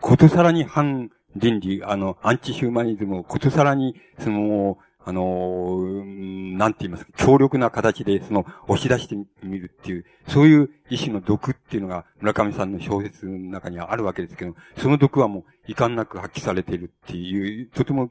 [0.00, 6.04] ことさらに反倫理、あの、アンチヒューマニズムをことさらに、その、あの、
[6.56, 18.10] なんて言いますか、強力な形で、その、押し出してみるっていう、そういう意志の毒っていうのが、村上さんの小説の中にはあるわけですけど、その毒はもう、遺憾なく発揮されているっていう、とても、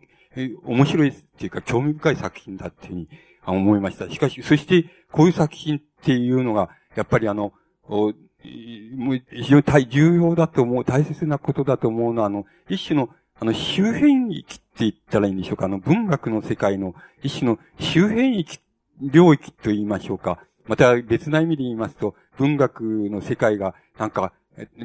[0.65, 3.09] 面白いっていうか、興味深い作品だっていうふうに
[3.45, 4.09] 思いました。
[4.09, 7.53] しかし、そして、こういう作品っていうのが、やっぱりあの、
[8.95, 13.09] もう非常に重要だと思う、大切なことだと思うのは、あの、一種の
[13.43, 15.65] あの、周辺域って言ったらいいんでしょうか。
[15.65, 18.59] あの、文学の世界の一種の周辺域、
[19.01, 20.39] 領域と言いましょうか。
[20.65, 24.31] また別な意味で言いますと、文学の世界が、なんか、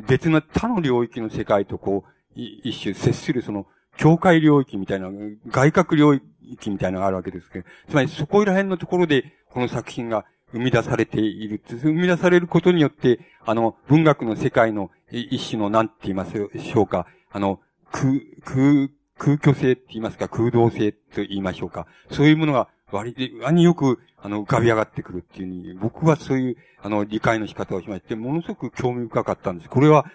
[0.09, 3.67] 別の他の領域の世界とこう、一種接するその、
[3.97, 5.09] 境界領域みたいな、
[5.47, 11.61] 外角領域みたいなのがあるわけですけど、つまりそこら辺のところで、この作品が生み出されている。
[11.67, 17.07] 生み出されることによって、あの、文学の世界の一種の、なんて言いますでしょうか。
[17.31, 17.61] あの、
[17.93, 21.87] 空、空、空虚性って言いますか、空洞性と言いましょうか。
[22.11, 23.15] そういうものが割
[23.53, 29.69] によく、あの、浮かび上がってくるっていううに、僕はそういう、あの、理解の仕方をしまして、ものすごく興味深かったんです。
[29.69, 30.07] これは、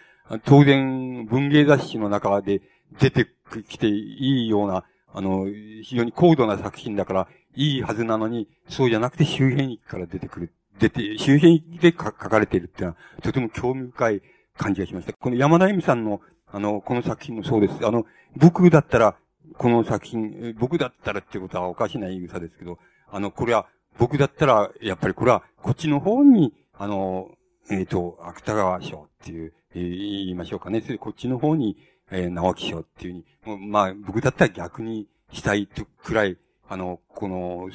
[0.45, 2.61] 当然、文芸雑誌の中で
[2.99, 3.27] 出て
[3.67, 5.45] きていいような、あの、
[5.83, 10.53] 非常に高度な作品だから、いいはずなのに、そうじゃなくて周辺域から出てくる。
[10.79, 14.21] 出て、周辺域で書かれているっていうのは、とても興味深い
[14.57, 15.13] 感じがしました。
[15.13, 16.21] この山田恵美さんの
[16.55, 17.79] あの、この作品もそうです。
[17.83, 19.15] あの、僕だったら、
[19.57, 22.77] この作品、僕だったらっていうことはおかしな言い草ですけど、
[23.09, 23.65] あの、これは、
[23.97, 27.31] 僕だったら、やっぱりこれは、こっちの方に、あの、
[27.71, 30.81] えっ、ー、と、芥川賞っていう、えー、言いましょうかね。
[30.81, 31.75] それこっちの方に、
[32.11, 36.37] えー、直木賞っていうふうに、まあ、僕だったら逆にしたいとくらい、
[36.73, 37.69] あの、この、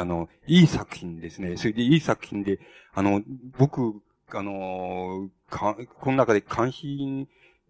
[0.00, 1.58] あの、いい作品ですね。
[1.58, 2.58] それでいい作品で、
[2.94, 3.22] あの、
[3.58, 7.28] 僕、あの、か、この中で関心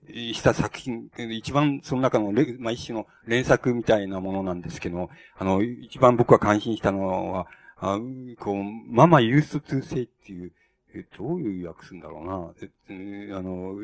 [0.09, 7.99] した作品、一番その中の、まあ、一種の連作みたいなものなんですけど、あの、一番僕は感心したのは、あ
[8.39, 10.53] こう、ママユース通性っていう、
[10.95, 12.69] え、どういう訳すんだろうな。
[12.89, 13.75] え、あの、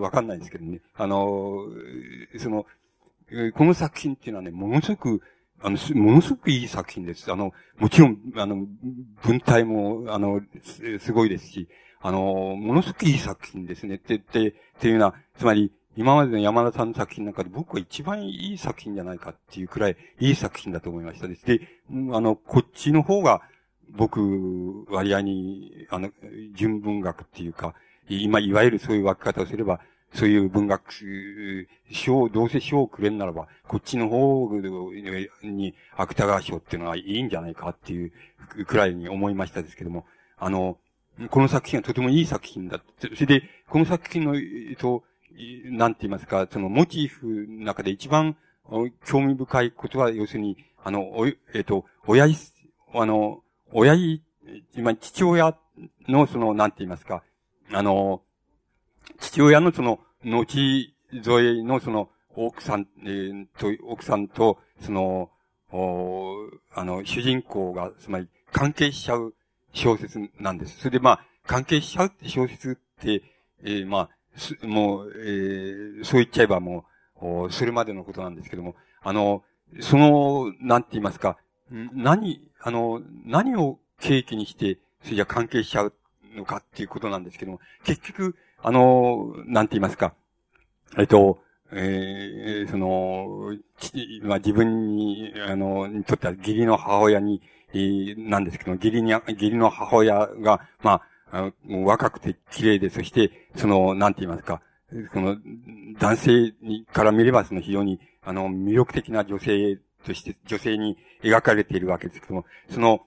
[0.00, 0.80] わかんないですけどね。
[0.94, 1.66] あの、
[2.38, 2.64] その、
[3.54, 5.22] この作品っていうのはね、ものすごく、
[5.62, 7.30] あの、ものすごくいい作品です。
[7.30, 8.66] あの、もちろん、あの、
[9.22, 10.40] 文体も、あの、
[10.98, 11.68] すごいですし、
[12.00, 13.96] あの、ものすごくいい作品ですね。
[13.96, 21.44] って、って、っていうのは、つまり、今までの山田さんの作品の中で僕は一番いい作品じゃないかっていうくらいいい作品だと思いましたです。
[21.44, 21.60] で、
[22.12, 23.42] あの、こっちの方が
[23.90, 26.10] 僕、割合に、あの、
[26.54, 27.74] 純文学っていうか、
[28.08, 29.80] 今、いわゆるそういう分け方をすれば、
[30.14, 30.82] そういう文学、
[31.92, 34.50] 賞、どうせ賞をくれんならば、こっちの方
[35.42, 38.12] に芥川賞っていうのはいいんじゃないかっていう
[38.66, 40.04] くらいに思いましたですけども、
[40.38, 40.78] あの、
[41.30, 42.80] この作品はとてもいい作品だ。
[42.98, 45.04] それで、この作品の、えっと、
[45.64, 48.36] なんて言いますか、そのモチーフの中で一番
[49.04, 52.36] 興味深いことは、要するに、あの、お、えっと、親い、
[52.94, 53.42] あの、
[53.72, 54.22] 親い、
[54.74, 55.56] 今、父親
[56.08, 57.22] のその、なんて言いますか、
[57.72, 58.22] あの、
[59.18, 65.30] 父親のその、後添えのその、奥さん、えー、と、奥さんと、その、
[65.72, 69.34] おあの、主人公が、つまり、関係しちゃう
[69.72, 70.78] 小説なんです。
[70.78, 73.22] それでまあ、関係しちゃうって小説って、
[73.62, 76.84] えー、まあ、すもう、えー、そう言っちゃえばも
[77.20, 79.44] うお、それまでのことなんですけども、あの、
[79.80, 81.38] その、なんて言いますか、
[81.70, 85.94] 何、あの、何を契機にして、それじゃ関係しちゃう
[86.34, 90.14] のかっていうことなんですけども、結局、あの、なんて言いますか、
[90.98, 91.38] えっと、
[91.72, 93.54] えー、その、
[94.22, 97.40] まあ、自分に、あの、にとっては義理の母親に、
[97.72, 104.60] えー、なんですけど、義理に、義理の母親が、まあ、若くて綺麗で、そして、その、なんて言いますか、
[105.12, 105.36] この、
[105.98, 106.52] 男性
[106.92, 113.00] から見れば、その非常に、あの、魅力的な女性として、女性に描かれているわけですけども、その、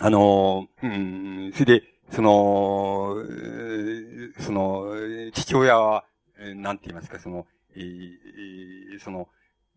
[0.00, 3.16] あの、うん、それで、その、
[4.40, 4.86] その、
[5.32, 6.04] 父親は、
[6.56, 7.46] なんて言いますか、その、
[7.76, 9.28] えー、その、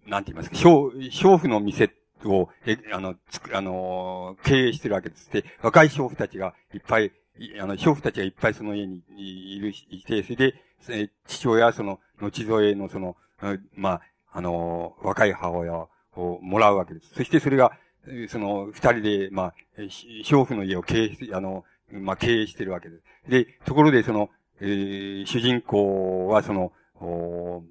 [0.05, 1.91] なんて言いますか、娼、婦の店
[2.25, 5.31] を、え、あの、つく、あの、経営してるわけです。
[5.31, 7.11] で、若い娼婦たちがいっぱい、
[7.61, 9.01] あの、娼婦たちがいっぱいその家に
[9.55, 10.55] いる、いて、それで、
[11.27, 13.15] 父親はその、後添えのその、
[13.75, 15.73] まあ、あの、若い母親
[16.15, 17.13] をもらうわけです。
[17.13, 17.77] そしてそれが、
[18.27, 21.63] その、二人で、まあ、娼婦の家を経営してあの、
[21.99, 23.03] まあ、経営してるわけです。
[23.29, 24.29] で、ところでその、
[24.59, 27.63] えー、主人公はその、お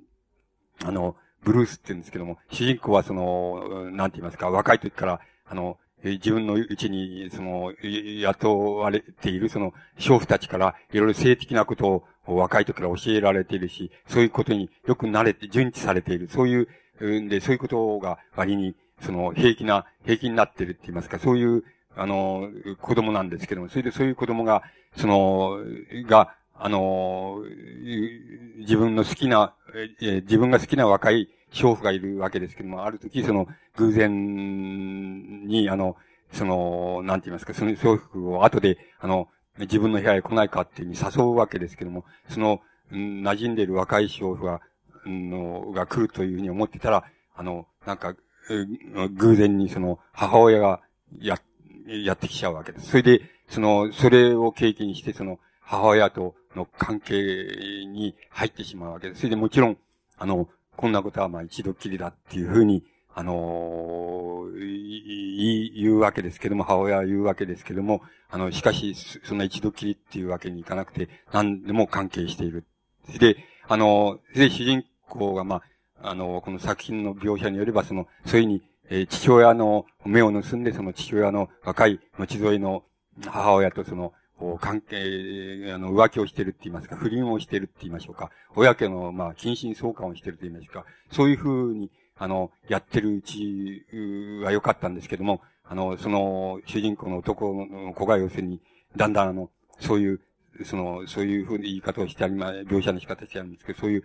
[0.84, 16.28] あの、ブルースって言うんですけども、主人公はその、なんて言いますか、若い時から、あの、自分のうちに、その、雇われている、その、娼婦たちから、いろいろ性的なことを若い時から教えられているし、そういうことによく慣れて、順知されている。
[16.28, 16.66] そうい
[17.00, 21.64] う、んで、そういうことが割に、その、平気な、平気になってるって言いますか、そういう、
[21.96, 22.48] あの、
[22.80, 24.62] 子供なんですけども、それでそういう子供が、
[24.96, 25.58] その、
[26.06, 27.42] が、あの、
[28.58, 29.54] 自分の好きな、
[30.00, 35.96] え自分が好きな若い娼婦がいるわけですけども、ある時、その、偶然に、あの、
[36.32, 39.28] その、なんて言いますか、その娼婦を後で、あの、
[39.58, 44.60] 自分の部屋へ来ないかっていうふうに誘うわけですけども、その、馴染んでいる若い娼婦が、
[45.04, 48.14] の、が来るというふうに思ってたら、あの、なんか、
[49.14, 50.80] 偶然にその、母親が、
[51.18, 51.38] や、
[51.86, 52.90] やってきちゃうわけです。
[52.90, 57.14] それで、その、それを契機にして、その、母親との関係
[57.86, 59.20] に入ってしまうわけです。
[59.20, 59.78] それでもちろん、
[60.18, 72.64] あの、こんなことはまあ一度きりだっていうふうに、あのー、言うわけですけども、母親は言うわけですけども、あの、しかし、そんな一度きりっていうわけにいかなくて、何でも関係している。
[73.18, 73.36] で、
[73.68, 75.62] あの、で、主人公がま
[76.00, 82.84] あ、あの、この作品の描写によれば、その、そういに、え、父親の目を盗んで、その父親の若い後添いの
[83.26, 84.12] 母親とその、
[84.60, 93.84] 関係、あの、浮気をしてるって言いますか、不倫をしてるって言いましょうか、親家の、まあ、近親相関をしてると言いますか、そういうふうに、あの、やってるうち
[94.42, 98.60] は良かったんですけども、あの、その、主人公の男の子が要するに、
[98.96, 100.20] だんだんあの、そういう、
[100.64, 104.04] その、そういうふうに言い方をしてありま、描写の仕方してあるんですけど、そういう、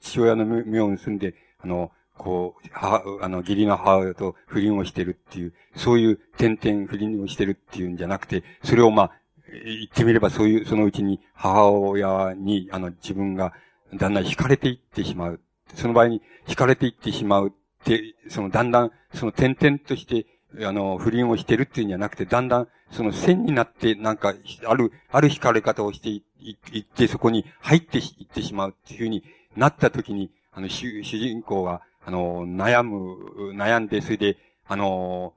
[0.00, 1.90] 父親の目を盗んで、あの、
[2.22, 9.12] こう、母、あの、義理の母親と不倫をしてるっていう、そういう点々不倫をしてるっていうんじゃなくて、それをまあ、
[9.50, 13.54] 言ってみればそういう、そのうちに母親に、あの、自分が
[13.94, 15.40] だんだん惹かれていってしまう。
[15.74, 17.52] その場合に惹かれていってしまうっ
[17.84, 20.26] て、そのだんだん、その点々として、
[20.62, 24.34] あの、不倫をしてるっていうんじゃなくて、だんだん、その線になって、なんか、
[24.66, 29.24] ある、ある惹かれ方をしていって、そこに入っていってしまうっていうふうに
[29.56, 34.36] なった時に、あの、主、人公が、あの、悩む、悩んで、それで、
[34.66, 35.34] あの、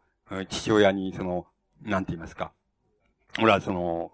[0.50, 1.46] 父親に、その、
[1.82, 2.52] なんて言いますか、
[3.40, 4.12] 俺はその、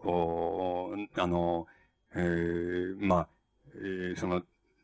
[1.15, 1.67] あの、
[2.15, 3.27] えー、まあ、
[3.75, 4.41] えー、その、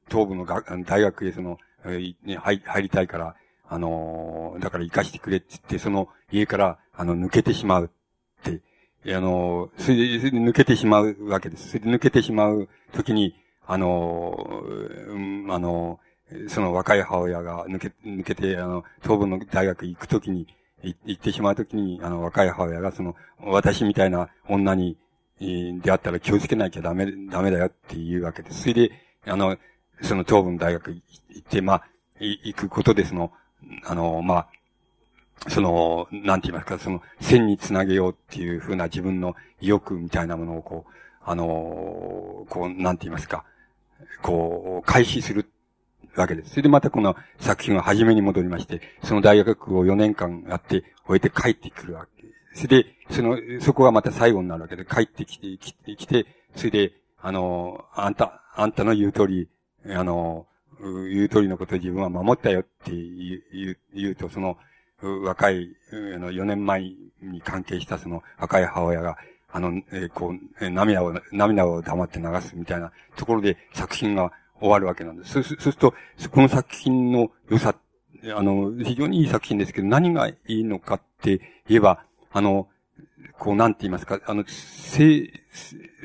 [0.09, 3.35] 東部のが大学へその、えー、入入りたいから、
[3.67, 7.89] あのだから行かしてくれって言って、その家から、あの、抜けてしまうっ
[8.43, 8.61] て、
[9.15, 11.69] あのそれで、れで抜けてしまうわけです。
[11.69, 13.35] それで抜けてしまうときに、
[13.65, 14.63] あの、
[15.07, 15.99] うん、あの、
[16.47, 20.47] その若い母親が抜け、抜けて、あの、東部の大学行くときに、
[20.83, 24.97] 行ってしまうときに、あの、若い母親が、その、私みたいな女に、
[25.39, 28.61] 出会ったら気をつけなきゃダメ、ダメだよっていうわけです。
[28.61, 28.91] それで、
[29.25, 29.57] あの、
[30.01, 31.01] その東部の大学行
[31.39, 31.83] って、まあ、
[32.19, 33.31] 行くことで、その、
[33.83, 40.91] あの、まあ、その、なんて言いますか、その、線につなげようっていうふうな自分の意欲みたいなものをこう、
[41.23, 43.43] あの、こう、なんて言いますか、
[44.21, 45.49] こう、開始する
[46.21, 46.51] わけです。
[46.51, 59.49] それでまたこの作品は初めに戻りまして、その大学を4年間やって終えて帰ってくるわけですそれで、その、そこがまた最後になるわけで、帰ってきて、きて、きて、それで、あの、あんた、あんたの言う通り、
[59.89, 60.47] あの、
[60.79, 64.57] 言う通りのことを自分は守ったよって言う、言うと、その、
[65.01, 66.81] 若い、あの、4年前
[67.21, 69.17] に関係したその若い母親が、
[69.51, 75.33] あの、えー、こう、涙を、涙を黙って流すみたいなところで作品が終わるわけなんです。
[75.33, 75.93] そうすると、
[76.31, 77.75] この作品の良さ、
[78.35, 82.67] あの、非常にいい作品ですけど、何がいいのかって言えば、あの、
[83.37, 85.31] こう、なんて言いますか、あの、性、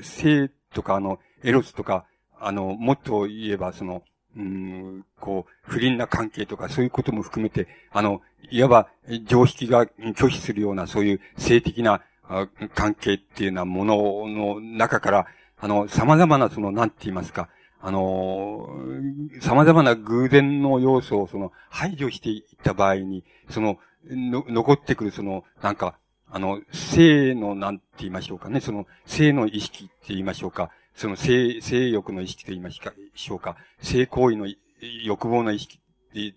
[0.03, 2.05] 性とか、あの、エロスとか、
[2.39, 4.03] あの、もっと言えば、その、
[4.37, 8.21] うん、こう、不倫な関係とか、そういうことも含めて、あの、
[8.51, 8.89] いわば、
[9.27, 12.03] 常識が拒否するような、そういう性的な
[12.75, 15.27] 関係っていうようなものの中から、
[15.59, 17.49] あの、様々な、その、なんて言いますか、
[17.83, 18.69] あの、
[19.41, 25.97] 様々な偶然の要素を、その、排除していった場合に、その、の、残ってくる、その、なんか、
[26.31, 34.47] あの、性の、なんて言いましょうかね、その、性の意識って言いましょうか、その性、性欲の意識と言いましょうか、性行為の
[35.05, 35.81] 欲望の意識。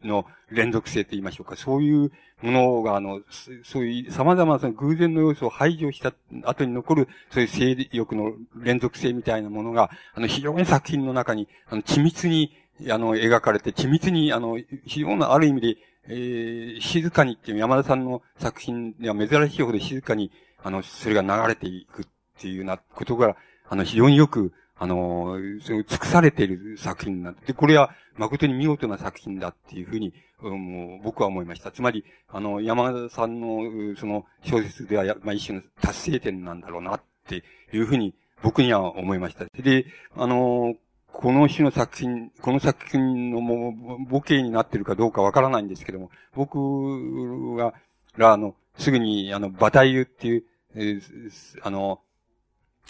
[0.03, 2.11] の連続性と言いましょうか、そういう
[2.41, 3.21] ものが、あの、
[3.63, 6.13] そういう様々なその偶然の要素を排除した
[6.43, 12.55] 後に残る、そういう性欲の連続性みたいなものが、あの、非常に作品の中に、あの、緻密に、
[12.89, 22.05] あの、描かれて、緻密に、あの、非常なある意味で、えー、静かにっていう山田さんの作品では珍しいほど静かに、あの、それが流れていくっ
[22.39, 23.35] ていうようなことが、
[23.69, 31.71] あの、非常によく、あの、尽くされている作品なんで、これは誠に見事な作品だっていうふうに、うん、僕は思いました。
[31.71, 39.45] つまり、あの、山田さんの、その小説では、まあ、一種の達成点なんだろうなっていうふうに、僕には思いました。
[39.61, 40.75] で、あの、
[41.13, 47.73] この種の作品、この作品のもう、母系になってるかどうかわからないんですけども、僕が、
[48.17, 50.43] ら、あの、すぐに、あの、バタイユっていう、
[50.75, 52.01] えー、あの、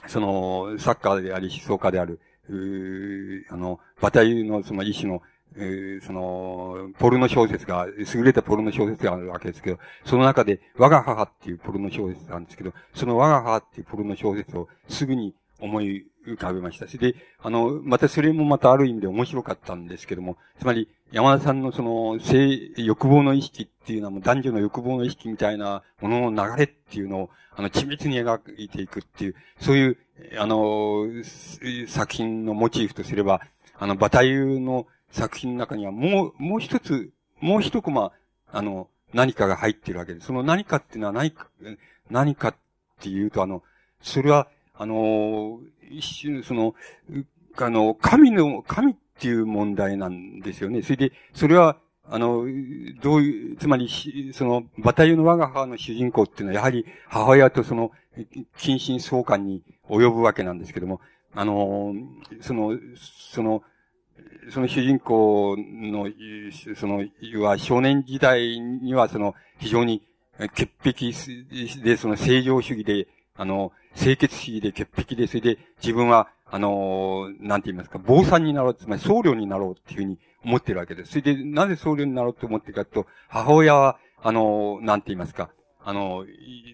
[0.07, 2.19] その、サッカーであり、思想家である、
[3.49, 5.21] あの、バタユのその一種の、
[6.01, 16.87] その、ポルノ小説が、優れたポルノ小説があるわけですけど、その中で、我が母っていうポルノ小説なんですけど、その我が母っていうポルノ小説をすぐに思い浮かべました。
[16.87, 29.97] それで、あの、またそれもまたある意味で面白かったんですけども、つまり、山田さんのその、性、欲望の意識っていうのはもう男女の欲望の意識みたいなものの流れっていうのを、あの、緻密に描いていくっていう、そういう、
[30.37, 31.05] あの、
[31.87, 33.41] 作品のモチーフとすれば、
[33.79, 38.11] あの、バタユの作品の中にはもう、もう一つ、もう一コマ、
[38.51, 40.27] あの、何かが入ってるわけです。
[40.27, 41.47] その何かっていうのは何か、
[42.09, 42.55] 何かっ
[42.99, 43.63] ていうと、あの、
[44.01, 45.59] それは、あの、
[45.89, 46.75] 一種、その、
[47.57, 50.81] あの、神の、神っていう問題なんですよね。
[50.81, 52.45] それで、それは、あの、
[53.01, 53.87] どういう、つまり、
[54.33, 57.91] その、バタユの我が母の主人公っていうのは、やはり母親とその、
[58.57, 60.99] 近親相関に及ぶわけなんですけども、
[61.33, 61.93] あの、
[62.41, 62.77] その、
[63.31, 63.63] その、
[64.51, 66.07] その主人公の、
[66.75, 67.05] その、
[67.41, 70.03] は少年時代にはその、非常に
[70.55, 71.11] 潔癖
[71.83, 81.11] で、その正常主義で、あの、清潔主義で潔癖で、それで自分は、あの、なんて言いますか、坊さんになろう、つまり僧侶になろうっていうふうに思ってるわけです。
[81.11, 85.49] それで、なぜ僧侶になろうと思ってるかと、母親は、あの、なんて言いますか、
[85.83, 86.25] あの、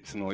[0.03, 0.34] その、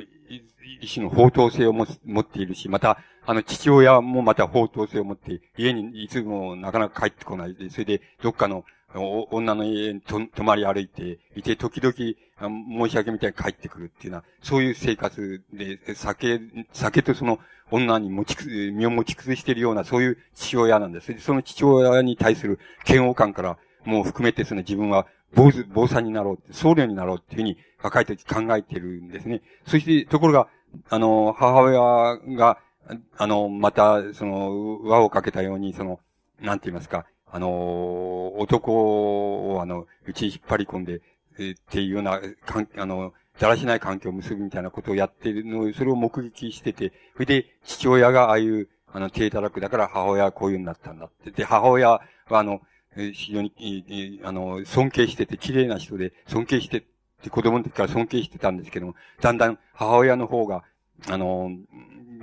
[0.81, 8.65] 意志の法当性を持っているし、また、あの、父親もまた法当性を持って、家にいつもなかなか帰ってこないで、それで、どっかの
[8.95, 11.93] 女の家にと泊まり歩いていて、時々、
[12.87, 16.39] 申し訳みたいに帰ってくるっていうのは、そういう生活で、酒、
[16.73, 17.39] 酒とその
[17.71, 21.17] 女に持ちく、身を持ち崩しているような、そういう父親なんです。
[21.19, 29.41] その父親に対する嫌悪感から、もう含めてその自分は坊主、坊さんになろう、僧侶になろうっていうふうに若い時考えてるんですね。
[29.67, 30.47] そして、ところが、
[30.89, 32.57] あの、母親が、
[33.17, 35.99] あの、また、その、輪をかけたように、その、
[36.39, 37.05] なんて言いますか、
[37.35, 41.01] あの、男を、あの、うち引っ張り込んで、
[41.37, 49.59] えっていうような、かん、あの、だらしない関係を結ぶみたいなことをやってるのを、それを目撃してて、それで、父親がああいう、あの、手叩く。
[49.59, 51.31] だから母親はこういうになったんだって。
[51.31, 52.61] で、母親は、あの、
[52.95, 56.83] 非常に、あの、尊敬してて、綺麗な人で、尊敬してっ
[57.21, 60.63] て子供の時から尊敬してたんですけども、だんだん母親の方が、
[61.09, 61.49] あの、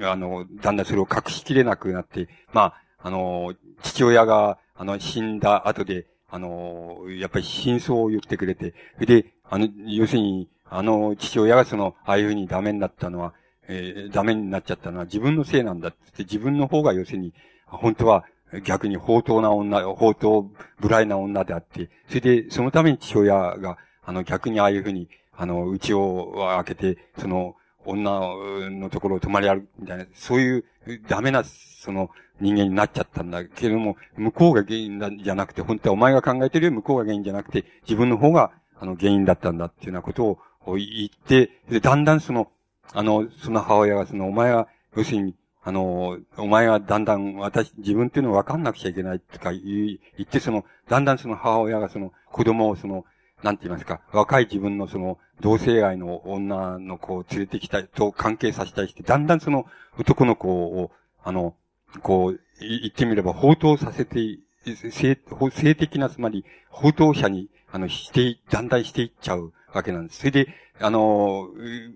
[0.01, 3.53] あの、だんだんそれを隠しきれなくなって、まあ、あの、
[3.83, 13.33] 父親が、あの、死んだ後で、あの、やっぱり真相を言ってくれて、それで、あの、要するに、あの、父親がその、ああいうふうにダメになったのは、
[13.69, 17.33] えー、ダメになっちゃったのは自分のせいなんだって、自分の方が要するに、
[17.67, 18.25] 本当は
[18.65, 27.55] 逆に放蕩な女、放蕩無頼な女であって、それで、そのために父親が、あの、逆にああいうふうに、あの、家を開けて、その、
[27.85, 30.65] 女のところを泊まり歩くみたいな、そういう
[31.09, 32.11] ダメな、その、
[32.41, 42.51] 人間になっちゃったんだけれども、向こうが原因なんじゃなくて、本当はお前が考えてるより向こうが原因じゃなくて、自分の方が、あの、原因だったんだっていうようなことを言って、で、だんだんその、
[42.93, 44.67] あの、その母親がその、お前は、
[44.97, 53.05] 要するに、あの、お前はだんだん私、自分っていうのを分かんなくちゃいけないとか言って、その、だんだんその母親がその、子供をその、
[53.43, 59.67] なんて言いますか、若い自分のその、同性愛の女の子を連れてきたいと関係させたりして、だんだんその
[59.99, 60.93] 男の子を、
[61.25, 61.55] あの、
[62.03, 70.21] こう、言ってみれば、放蕩させて、性、性的な、つまり、放蕩者に、あの、して、だんだんしていっちゃうわけなんです。
[70.21, 70.49] それで、
[70.81, 71.49] あの、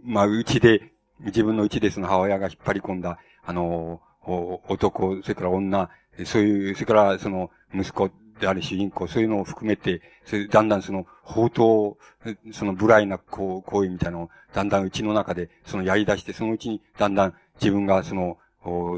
[0.04, 4.00] まあ、うちで、自分のうちでその母親が引っ張り込んだ、あの、
[4.68, 5.90] 男、それから女、
[6.24, 8.10] そういう、それからその、息子
[8.40, 11.94] である主人公、そういうのを含めて、それだんだんその、法刀、
[12.52, 18.38] その無頼な行為みたいなのを、だんだんうちの中で、そのやり出して、そのうちに、だんだん自分がその、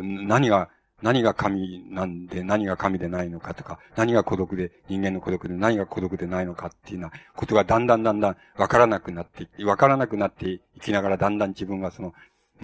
[0.02, 0.70] 何が、
[1.00, 12.14] 何が神なんで、何が神でないのかとか、何が孤独で、人間の孤独で何が孤独でないのかっていうようなことがだんだんだんだんわからなくなって、わからなくなっていきながら、だんだん自分がその、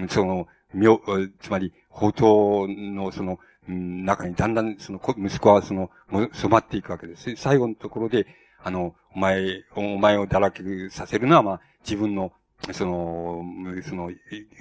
[0.09, 1.01] その、妙、
[1.41, 3.39] つまり、法刀のその、
[3.69, 7.35] 中にだんだんその息子はその、染まっていくわけです。
[7.37, 8.27] 最後のところで、
[8.63, 12.33] あの、お前、お前を堕落させるのは、まあ、自分の、
[12.73, 13.45] その、
[13.87, 14.11] その、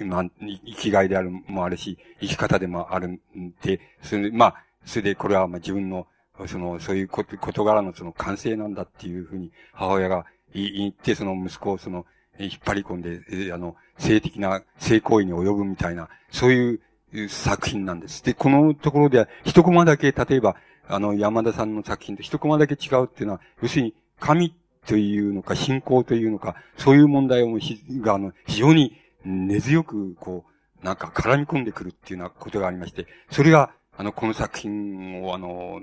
[0.06, 3.20] まあ、生きがいであるもあるし、生き方でもあるん
[3.62, 6.06] で、それで、まあ、それでこれはまあ自分の、
[6.46, 12.04] その、そういうこと、事柄のその完成なんだっていうふうに母親が言って、その息子をその、
[12.38, 16.80] 引っ張り込んで、あの、性的な性行為に及ぶみたいな、そういう
[17.28, 18.24] 作品なんです。
[18.24, 20.56] で、このところでは、一コマだけ、例えば、
[20.86, 24.54] あの、山田さんの作品と一コマだけ違うっていうのは、要するに、神
[24.86, 30.44] というのか、信仰というのか、そういう問題をひが、あの、非常に根強く、こ
[30.82, 35.80] う、なんか絡み込んでくるっていうようなことがありまして、それが、あの、この作品を、あの、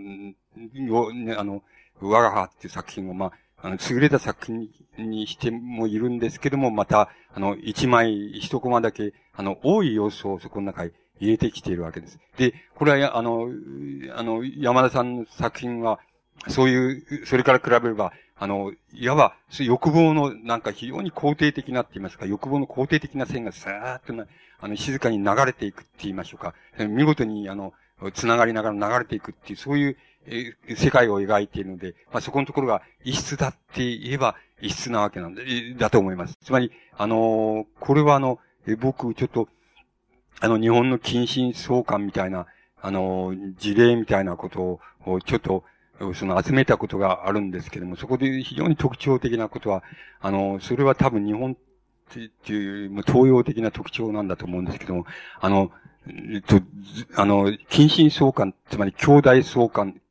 [1.38, 1.64] あの、
[2.02, 3.32] 我が母っていう作品を、まあ、
[3.64, 10.92] あの、優れた作品にしてもいるんですけども、また、あの、一枚、一コマだけ、あの、多い要素をそこの中に
[11.22, 12.20] 入れてきているわけです。
[12.38, 13.48] で、これは、あの、
[14.16, 16.00] あの、山田さんの作品は、
[16.48, 24.26] そういう、それから比べれば、あの、いわば、欲望の、なんか非常に肯定的なって言いますか、欲望の肯定的な線がさーっとな、
[24.60, 26.56] あの、静かに流れていくって言いましょうか。
[26.88, 27.74] 見事に、あの、
[28.14, 36.38] 繋がりながら流れていくっていう、そういう、え世界を描いているので、まあ、そこのところが異質だって言えば異質なわけなんで、だと思います。
[36.44, 39.50] つまり、あのー、これはあの、え僕、ちょっと、
[40.42, 42.48] あの、日本の近親相関みたいな、
[42.82, 45.64] あの、事例みたいなことを、ちょっと、
[46.16, 49.84] その集めたことがあるんですけども、そこで非常に特徴的なことは、
[50.20, 51.56] あの、それは多分日本っ
[52.44, 55.06] ていう、東洋的な特徴なんだと思うんですけども、
[55.40, 55.72] あの、
[56.08, 56.60] えっと、
[57.16, 60.02] あの、近親相関、つまり兄弟相関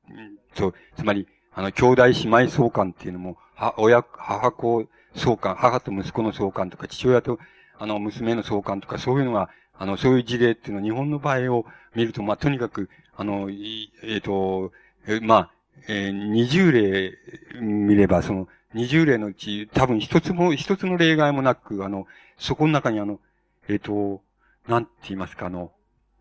[0.55, 7.41] と、つまり、あの、兄弟姉妹相関っていうのも、は、親、母子相関、母と息子の相関とか、父親と、
[7.81, 9.51] あの、娘の相関とか、そういうのが、
[9.81, 11.65] あの、そういう事例っていうのは、日本の場合を
[11.95, 14.73] 見ると、まあ、とにかく、あの、えっ、ー、と、
[15.07, 15.51] えまあ、
[15.89, 17.19] えー、20例
[17.63, 22.07] 見れば、その、20例のうち、多分一つも、一つの例外もなく、あの、
[22.37, 23.21] そこの中にあの、
[23.69, 24.21] えっ、ー、と、
[24.69, 25.73] なんて言いますか、あの、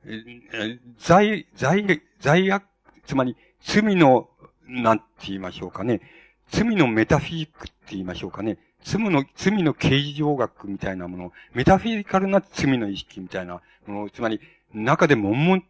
[0.05, 2.63] えー、罪、罪、罪悪、
[3.05, 4.29] つまり、罪の、
[4.69, 5.99] なんて言いましょうかね。
[6.49, 8.57] 罪のメタフィジックって言いましょうかね。
[8.83, 14.39] 罪の、罪の刑事上学みたいなもの、メタフィジカルな罪の意識みたいなもの、つまり、
[14.73, 15.63] 中で悶々、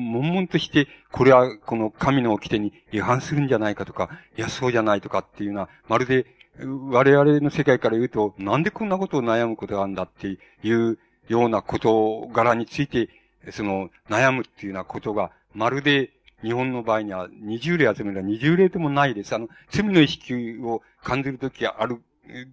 [0.00, 6.26] 悶々として、これはこの神の掟に違反するんじゃないかとか、いや、そうじゃないとかっていうのは、まるで、
[6.58, 10.98] 我々の世界から言うと、なんでこんなことを悩むことがあるんだっていう
[11.28, 13.08] ような事柄について、
[13.52, 16.10] その、悩むっていうようなことが、まるで、
[16.42, 19.34] 日本の場合には20例集めるのは20例でもないです。
[19.34, 22.02] あの、罪の意識を感じるときある、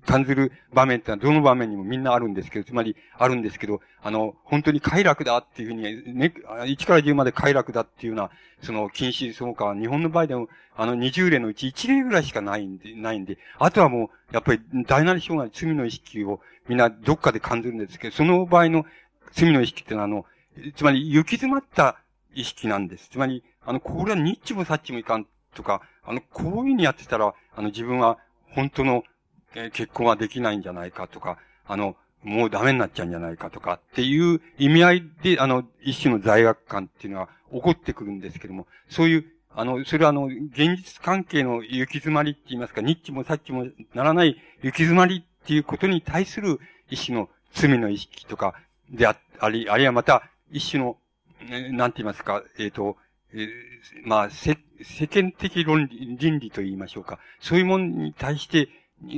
[0.05, 18.85] 感じる場面ってのはどの場面にもみんなあるんですけど、つまりあるんですけど、あの、本当に快楽だっていうふうに、ね、1から10まで快楽だっていうような、その禁止そのか、日本の場合でも、あの20例のうち1例ぐらいしかないんで、ないんで、あとはもう、やっぱり大なり小なり罪の意識をみんなどっかで感じるんですけど、その場合の
[19.31, 20.25] 罪の意識ってのは、あの、
[20.75, 21.99] つまり行き詰まった
[22.33, 23.09] 意識なんです。
[23.09, 28.17] つまり、あの、これはニッチもサッチもいかんとか、あの、こういうふうにやってたら、あの、自分は
[28.51, 29.03] 本当の、
[29.55, 39.25] え、結婚はできないんじゃないかとか、あの、もうダメになっちゃうんじゃないかとかっていう意味合いで、あの、一種の罪悪感っていうのは起こってくるんですけども、そういう、
[39.55, 48.55] あの、それはあの、現実関係の行き詰まりって言いますか、ニッチもサッチもならない行き詰まりっていうことに対する一種の罪の意識とか
[48.89, 49.15] であ
[49.49, 50.97] り、あるいはまた一種の、
[51.71, 52.97] なんて言いますか、えっ、ー、と、
[53.33, 53.47] えー、
[54.05, 54.57] まあ、世
[55.07, 57.19] 間的論理、倫理と言いましょうか。
[57.39, 58.69] そういうものに対して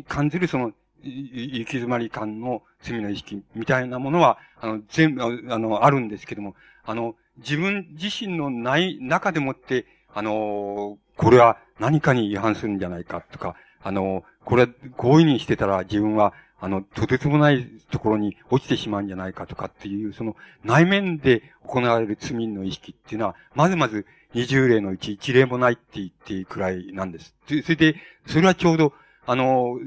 [0.08, 0.72] 感じるその、
[1.02, 24.06] 行き詰まり感の罪の意識みたいなものは、あの、全部、あの、あるんですけども、あの、自分自身のない、中でもって、あの、これは何かに違反するんじゃないかとか、あの、これ、こういうにしてたら自分は、あの、とてつもないところに落ちてしまうんじゃないかとかっていう、その内面で行われる罪の意識っていうのは、まずまず
[24.36, 27.34] 20例のうち1例もないって言っていいくらいなんです。
[27.48, 27.96] それで、
[28.28, 28.94] それはちょうど、
[29.30, 29.78] あの、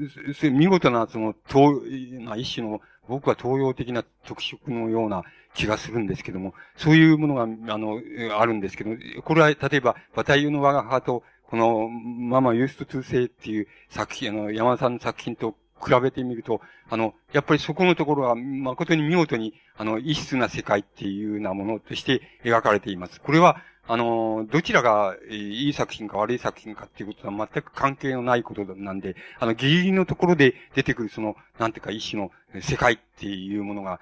[0.53, 1.81] 見事な、その、東、
[2.21, 2.79] な一種の、
[3.09, 5.23] 僕は東洋的な特色のような
[5.53, 7.99] 気がするんですけども、そういうものが、あの、
[8.39, 8.91] あるんですけど、
[9.21, 23.19] これは、例えば、バタイユの我が母と、この、ママユーストトゥーセイっていう作品、あの、山田さんの作品と比べてみると、あの、やっぱりそこのところは誠に見事に、あの、異質な世界っていうようなものとして描かれています。
[23.19, 32.31] これは、あの、どちらがいい作品か悪い作品かっていうことは全く関係のないことなんで、あの、ギリギリのところで出てくるその、なんていうか一種の
[32.61, 33.99] 世界っていうものが、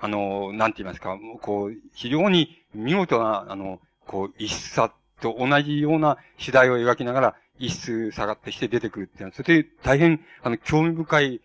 [0.00, 11.40] あの、なんて言いますか、こう、非常に見事な、あの、こう、一さと同じような次第を描きながら、一数下がってして出てくるっていうのは、それで大変、あの、興味深い、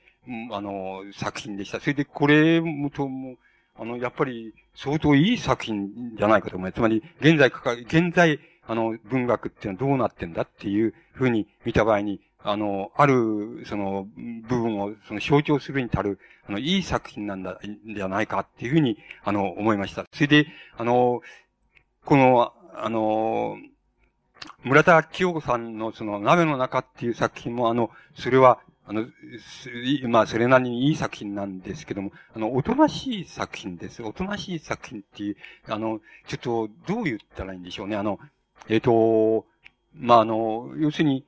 [0.51, 1.80] あの、作品でした。
[1.80, 3.38] それで、これもと、も、
[3.77, 6.80] あの、やっぱり、相当いい作品じゃないかと思います。
[6.80, 14.07] つまり、現在かか、現在、あの、文学っていうのはどうなってんだっていうふうに見た場合に、あの、ある、その、
[14.47, 17.59] 部分を、その、象徴するに足る、あの、いい作品なんだ、
[17.93, 20.05] じゃないかっていうふうに、あの、思いました。
[20.13, 21.21] それで、あの、
[22.05, 23.57] この、あの、
[24.63, 29.06] 村田清子さんのその鍋の中っていう作品もあの、それは、あの、
[29.40, 29.70] す
[30.08, 34.02] まあ、それなりにいい作品なんですけども、あの、おとなしい作品です。
[34.02, 35.38] おとなしい作品っていう、
[35.68, 37.96] あの、ちょっと、どう言ったらいいんでしょうね。
[37.96, 38.20] あの、
[38.68, 39.46] えっ、ー、と、
[39.94, 41.24] まあ、あの、要するに、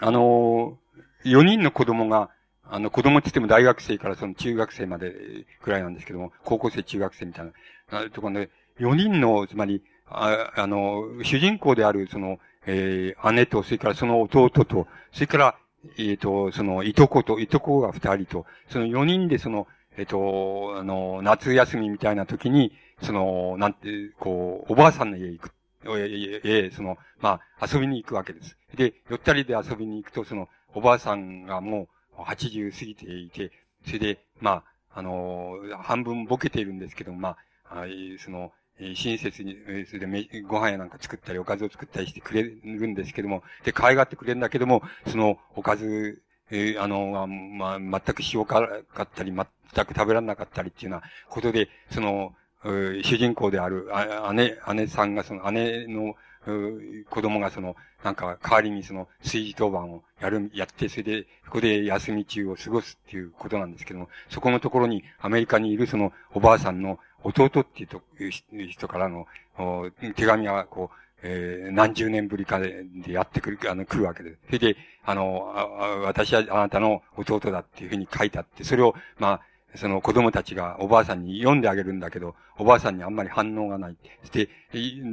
[0.00, 0.76] あの、
[1.24, 2.30] 4人の子供が、
[2.64, 7.52] あの、子供って言っても大学生からその中学生までくらいなんですけども、高校生、中学生みたいな、
[8.00, 8.50] あところで、
[8.80, 15.56] 4人の、つまり、ああの、主人公である、その、えー、姉と、それからその弟と、それから、
[15.98, 19.66] えっ、ー、と、その、いとこと、いとこが二人と、その四人でその、
[19.96, 22.72] えっ、ー、と、あの、夏休みみたいな時に、
[23.02, 25.52] その、なんて、こう、おばあさんの家行く。
[25.86, 28.56] え、え、その、まあ、遊びに行くわけです。
[28.74, 33.52] で、よったりで遊びに行くと、その、おばあさんがもう、80過ぎていて、
[33.86, 34.62] それで、ま
[34.94, 37.84] あ、あの、半分ボケているんですけど、まあ、あ
[38.18, 56.16] その、親切に、えそれでご飯やなんか作ったり、おかずを作ったりしてくれるんですけども、で、可愛がってくれるんだけども、その、おかず、えー、あの、まあ、全く塩辛かったり、全く食べられなかったりっていうようなことで、その、主人公であるあ、姉、姉さんがその、姉の、
[57.10, 69.26] 子供がその、なんか、代わりにその、炊事当番をやる、やって、それで、ここで休み中を過ごすっていうことなんですけども、そこのところに、アメリカにいるその、おばあさんの弟っていう人からの、
[70.14, 70.96] 手紙が、こう、
[71.26, 74.38] えー、何十年ぶりかでやってくる、あの、来るわけです。
[74.46, 75.54] それで、あの、
[76.04, 79.40] 私はあなたの弟だっていうふうに書いてあって、それを、まあ、
[79.74, 83.96] その子供たちがおばあさんに読んであげるんだけど、おばあさんにあんまり反応がない。
[84.24, 84.48] して、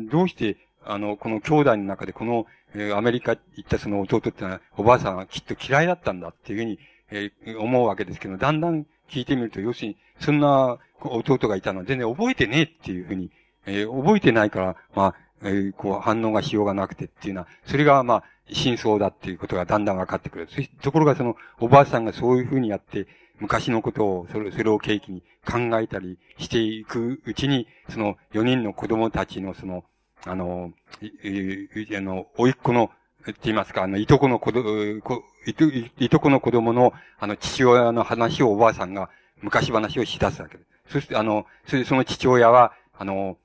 [0.09, 2.45] どうして、あの、この兄弟の中でこの、
[2.76, 6.80] えー、アメリカ行ったその弟ってのは、おばあさんはきっと嫌いだったんだっていうふうに、
[7.12, 13.30] えー、思うわけですけど、だんだん聞いてみると、要するに、そんな弟がいたのは全然覚えてねえっていうふうに、
[13.66, 20.47] えー、覚えてないから、まあ、えー、こう反応がしようがなくてっていうのは、それがまあ、真相だっていうことがだんだん分かってくる。
[20.82, 23.07] ところがその、おばあさんがそういうふうにやって、
[23.39, 29.84] 昔のことを、それ、それを契機に考えたりしていくうちに、その、4人の子供たちのその、
[30.26, 32.91] あの、えーあの、甥っ子の、
[33.30, 35.65] って言いますか、あの、いとこの子ど、いと、
[35.99, 39.09] いとこの子供の、あの、父親の話をおばあさんが
[39.41, 40.93] 昔話をし出すわけです。
[40.93, 43.38] そして、あの、それその父親は、あの、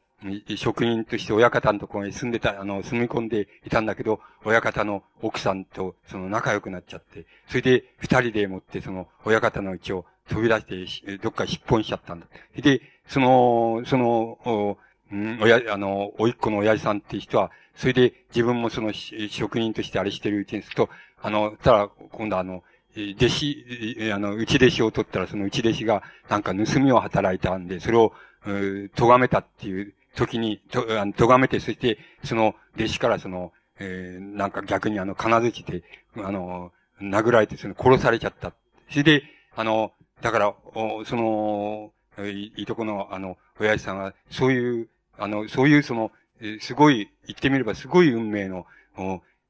[0.57, 12.27] 職人として親方のところに住んでた、あの、住み込んでいたんだけど、親方の奥さんと、その仲良くなっちゃって、それで二人でもって、その、親方のうちを飛び出して、どっかしっぽにしちゃったんだ。
[12.57, 14.79] で、その、その、
[15.13, 18.93] うん、親、あの、おいっ子の親父さんっていう人は、それで自分もその
[19.31, 20.89] 職人としてあれしてるうちにすると、
[21.23, 22.63] あの、たら、今度あの、
[23.17, 28.13] 弟子、あの、内弟子を取ったら、その内弟子が、なんか盗みを働いたんで、それを、
[28.47, 35.83] う咎めたっていう時に、と、あ、咎めて、そして、その、弟子からその、えー、なんか逆にあの、金槌で、
[36.17, 38.53] あの、殴られて、その、殺されちゃった。
[38.91, 39.23] それで、
[39.55, 39.93] あの、
[40.23, 41.93] だから、おその、
[42.25, 44.89] い、いとこの、あの、親父さんは、そういう、
[45.19, 46.11] あの、そういうその、
[46.41, 48.67] えすごい、言ってみればすごい運命の、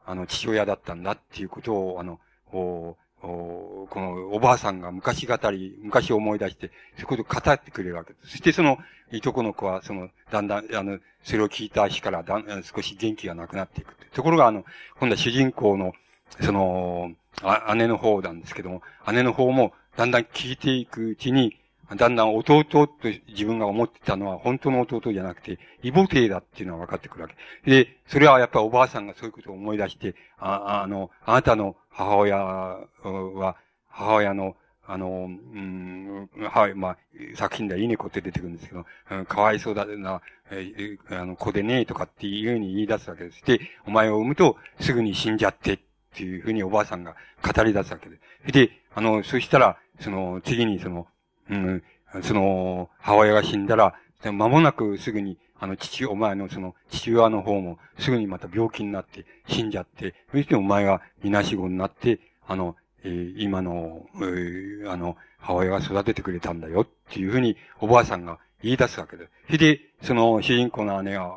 [0.05, 2.21] あの、父親だったんだっていうことを、あの、
[2.53, 8.31] おおこのおばあさんが昔語り、昔思い出して、そういうことを語ってくれるわけです。
[8.33, 8.79] そしてその、
[9.11, 13.95] いとこの子は、その、だんだん、あの、それを聞いた日からだん、少し元気がなくなっていく。
[14.13, 14.65] ところが、あの、
[14.99, 15.93] 今度は主人公の、
[16.41, 17.13] その、
[17.43, 21.57] あ姉の方なんですけども、姉の方も、だんだん聞いていくうちに、
[21.95, 22.89] だんだん弟と
[23.29, 27.37] 自分が思ってたのは本当の弟じゃなくて、異母弟だっていうのは分かってくるわけ。
[27.71, 33.57] で、それはやっぱおばあさんがそういうことを思い出して、あ、あの、あなたの母親は、
[33.89, 34.57] 母親の、
[34.89, 36.99] あの、うん、はい、まあ、
[37.37, 40.21] 作品では稲子って出てくるんですけど、うん、かわいそうだな、
[40.51, 43.45] えあの、子でねえとかっていうふうに言い出すわけです。
[43.45, 45.79] で、お前を産むとすぐに死んじゃってっ
[46.15, 48.17] ていうふうにおばあさんが語り出すわけで
[48.47, 48.53] す。
[48.53, 51.07] で、あの、そしたら、その、次にその、
[51.51, 51.83] うん、
[52.23, 69.31] その、母親が死んだら、間もなくすぐに、あの、父、お前のその、父親の方も、すぐにまた病気になって、死んじゃって、そしてお前が、みなしごになって、あの、えー、今の、えー、あの、母親が育ててくれたんだよ、っていうふうに、おばあさんが言い出すわけです。
[69.47, 71.33] それで、その、主人公の姉が、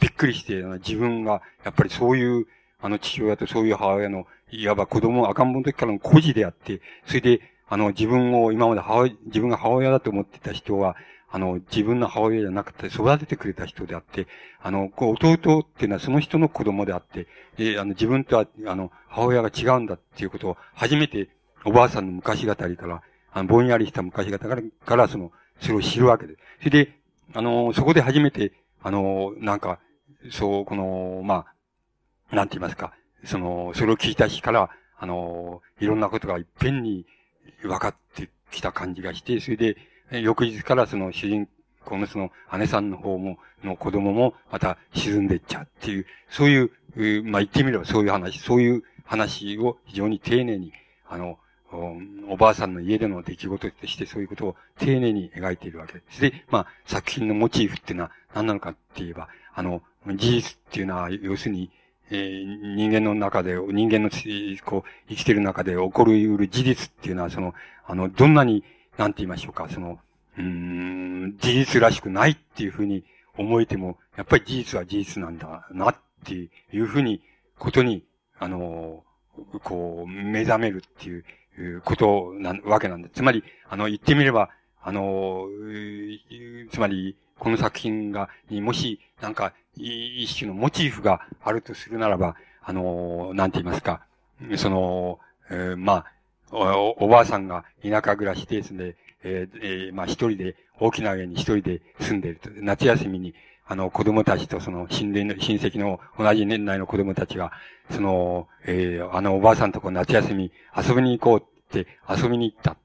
[0.00, 2.46] びっくりして、自分が、やっぱりそういう、
[2.82, 7.40] あの、父親とそういう母親の、いわば子供、赤ん坊の時からの孤児であって、それで、
[7.70, 10.96] あの、自分を今まで母親、自分が母親だと思ってた人は、
[11.30, 14.26] あの、自分の母親じゃなくて育ててくれた人であって、
[14.60, 21.28] あの、こう弟っていうのはその人の子供であって、で、あの、自分とは、あの、母親が違うんだっていうことを初めて
[21.64, 23.02] おばあさんの昔語りから、
[23.32, 26.38] あの、ぼんやりした昔語りから、からその、それを知るわけです。
[26.58, 26.92] それで、
[27.34, 28.52] あの、そこで初めて、
[28.82, 29.78] あの、なんか、
[30.32, 31.46] そう、この、ま
[32.32, 32.92] あ、なんて言いますか、
[33.24, 37.06] その、それを聞いた日から、あの、いろんなことがいっぺんに、
[37.62, 39.76] 分かってきた感じがして、それで、
[40.20, 41.48] 翌日からその主人
[41.84, 50.72] 公のその姉さんの方も、の子供もまた沈んでっちゃうっていう、そういう、まあ言ってみればそういう話、そういう話を非常に丁寧に、
[51.08, 51.38] あの、
[52.28, 56.20] おばあさんの家での出来事としてそういうことを丁寧に描いているわけです。
[56.20, 61.70] で、まあ、作品のモチーフっていうのは何なのかって言えば、あの、事実っていうのは、要するに、
[62.10, 64.10] えー、人間の中で、人間の、
[64.64, 67.54] こう、生きてる中で起こり得る事実っていうのは、その、
[67.86, 68.64] あの、どんなに、
[68.98, 69.98] なんて言いましょうか、その、
[70.38, 73.04] うん、事実らしくないっていうふうに
[73.36, 76.50] 思えても、やっぱり事実は事実なんだなってい
[76.80, 77.22] うふうに、
[77.58, 78.04] ことに、
[78.38, 79.04] あの、
[79.62, 81.24] こう、目覚めるっていう
[81.82, 83.14] ことなわけなんです。
[83.16, 84.50] つまり、あの、言ってみれば、
[84.82, 85.46] あの、
[86.72, 94.02] つまり、この作品が、にもし、なんか、一種のモチーフがあるとするならば、あの、なんて言いますか、
[94.56, 95.18] その、
[95.50, 96.06] えー、まあ、
[96.52, 102.50] お、おばあさんが田舎暮らしでですね、えー、え、まあ一人で、大きな家に一人で住んでいると。
[102.54, 103.34] 夏休みに、
[103.66, 107.52] あの、子供たちとその、親類の、親戚の同じ年代の子供たちが、
[107.90, 112.76] その、えー、あのおばあさんとこ夏休み遊びに行こうって遊びに行ったっ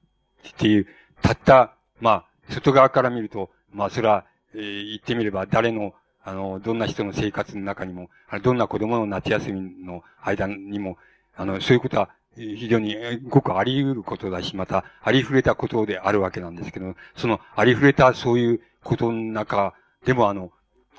[0.57, 0.87] ていう、
[1.21, 4.25] たった、まあ、外側から見ると、まあそれは、
[4.55, 5.93] えー、言ってみれば誰の、
[6.23, 8.09] あの、どんな人の生活の中にも、
[8.41, 10.97] どんな子供の夏休みの間にも、
[11.35, 12.95] あの、そういうことは非常に
[13.29, 19.73] ごくあり得ることだし、また、ありふれたことであるわけなんですけど、そのありふれたそういうことの中
[20.05, 20.51] でも、あの、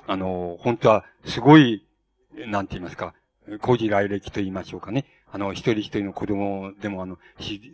[0.07, 1.85] あの、本当はすごい、
[2.47, 3.13] なんて言いますか、
[3.61, 5.05] 古事来歴と言いましょうかね。
[5.31, 7.17] あの、一人一人の子供でも、あの、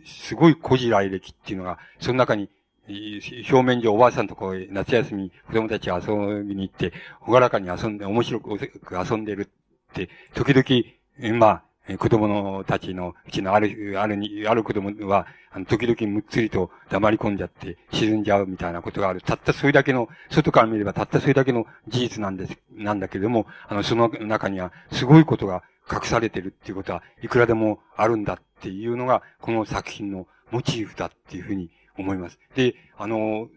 [0.04, 2.50] すごい古事来歴っていうのが、その中に
[2.88, 8.58] 表面上おばあさんとこう、夏休み、子供たち遊びに行って、ほがらかに遊んで、面白く
[8.92, 11.62] 遊んでるって、時々、まあ、
[11.98, 14.16] 子供のたちのうちのある、ある、
[14.48, 19.20] ある子供は、あの、時々むっつりと黙り込んじゃって沈んじゃうみたいなことがある。
[19.20, 32.38] たったそれだけの、外から見ればたったそれだけの事実なんです、なんだけれども、あの、その中にはすごいことが隠されてるっていうことはいくらでもあるんだっていうのが、この作品のモチーフだっていうふうに思います。
[32.54, 33.48] で、あの、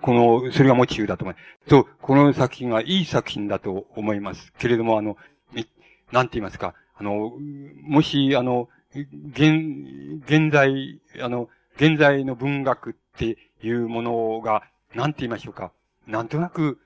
[0.00, 1.68] この、それがモチーフだと思います。
[1.68, 4.52] と、この作品はいい作品だと思います。
[4.58, 5.16] けれども、あの、
[6.12, 7.32] なんて言いますか、あの、
[7.82, 14.62] もし、あの、現、現在、あの、現在の文学っていうものが、
[14.94, 15.72] なんて言いましょうか。
[16.06, 16.78] なんとなく、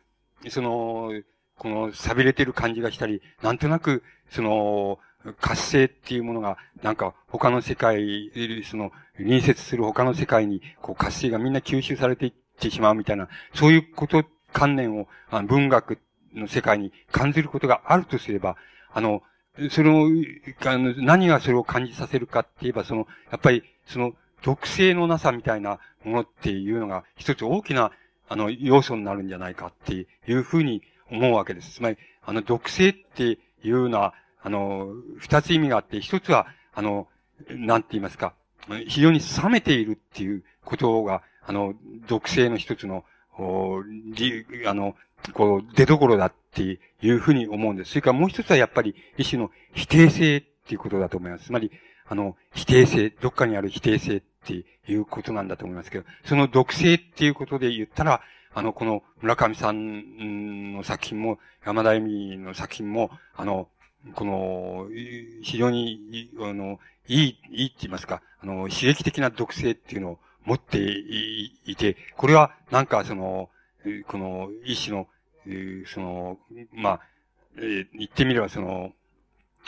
[0.49, 1.11] その、
[1.59, 4.99] この、錆びれてる感じがしたり、なんとなく、その、
[5.35, 8.31] 活性っていうものが、なんか他の世界、
[8.69, 15.99] その、隣接する他の世界に、こう活性がみんな吸収されていってしまうみたいな、そういうこと、観念を、あの文学
[16.35, 18.57] の世界に感じることがあるとすれば、
[18.93, 19.23] あの、
[19.71, 20.09] その、
[20.65, 24.13] あの、何がそれを感じさせるかって言えば、その、やっぱり、その、
[24.43, 27.91] 毒性のなさみたいなものっていうのが、一つ大きな、
[28.29, 31.73] あの、要素になるんじゃないかっていうふうに思うわけです。
[31.73, 34.15] つまり、あの、毒性っていうのは、
[34.47, 37.09] あの、二つ意味があって、一つは、あの、
[37.51, 38.33] なんて言いますか、
[38.87, 41.75] 非常に冷めているっていうことが、あの、
[42.07, 43.05] 毒性の一つの、
[43.41, 43.83] お
[44.65, 44.95] あの、
[45.33, 47.91] こう、出所だっていうふうに思うんです。
[47.91, 51.47] それからもう一つはやっぱり一種の否定性っていうことだと思います。
[51.47, 51.73] つまり、
[52.07, 58.21] あの、否定性、どっかにある否定性っていうことなんだと思いますけど、その毒性っていうことで言ったら、
[58.55, 63.69] あの、この村上さんの作品も、山田恵美の作品も、あの、
[64.15, 64.89] この、
[65.43, 66.79] 非常に、あの、
[67.09, 73.51] いい、いいって言いますか、あの、刺激的な毒性っていうのを持っていて、これはなんかその、
[74.09, 75.07] この一種の、
[75.87, 76.39] その、
[76.73, 77.01] まあ、
[77.59, 78.93] え言ってみればその、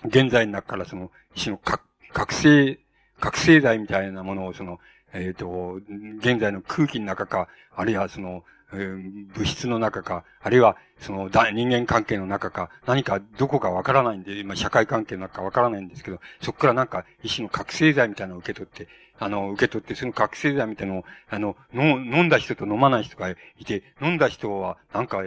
[0.04, 2.78] 現在の中からその、一種の覚醒、
[3.20, 4.78] 覚醒剤みたいなものをその、
[5.12, 5.80] えっ、ー、と、
[6.18, 8.96] 現在の空気の中か、あるいはその、え、
[9.34, 18.88] 物質の中か、あるいはその人間関係の中か、何かどこかわからないんで、今社会関係の中かわからないんですけど、そこからなんか一種の覚醒剤みたいなのを受け取って、
[19.18, 25.22] あの、受け取って、その覚醒剤みたいなのを、あの、飲んだ人と飲まない人がいて、飲んだ人はなんか、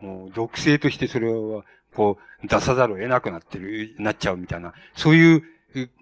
[0.00, 1.64] もう毒性としてそれを、
[1.94, 5.42] こう、出さざるを得なくなってる、なっちゃうみたいな、そういう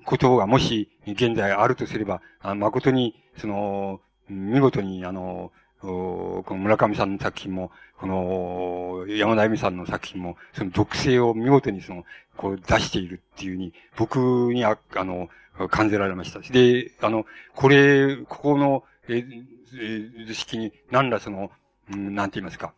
[0.05, 12.05] ことがもし現在あるとすれば、あ誠に、その、見事に、あの、この村上さんの作品も、この山田恵美さんの作品も、その毒性を見事にその、
[12.37, 14.19] こう出しているっていうふうに、僕
[14.53, 15.29] にあ、あの、
[15.69, 16.41] 感じられました。
[16.41, 19.25] で、あの、これ、ここの、え、
[19.79, 21.51] え、図式に何らその、
[21.93, 22.73] うん、なんて言いますか、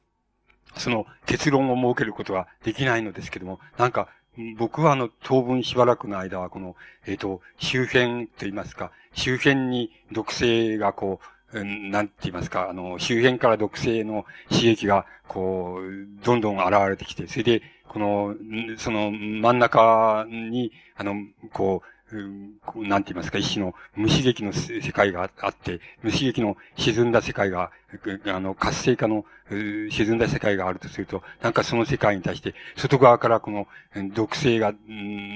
[0.76, 4.08] その結論を設けることはできないのですけども、なんか、
[4.56, 6.74] 僕はあの、当分しばらくの間は、この、
[7.06, 18.34] えっ、ー、と、周辺と言いますか、周辺に毒性がこう、なんて言いますか、あの、周辺から毒性の刺激が、こう、どんどん現れてきて、それで、この、
[18.78, 21.14] その真ん中に、あの、
[21.52, 21.92] こう、
[22.76, 27.70] なんて言いますか、一種の無刺激の世界があって、無刺激の沈んだ世界が、
[28.26, 33.66] あの、活性化の沈んだ世界があるとすると、なんかその世界に対して、外側からこの
[34.14, 34.74] 毒性が、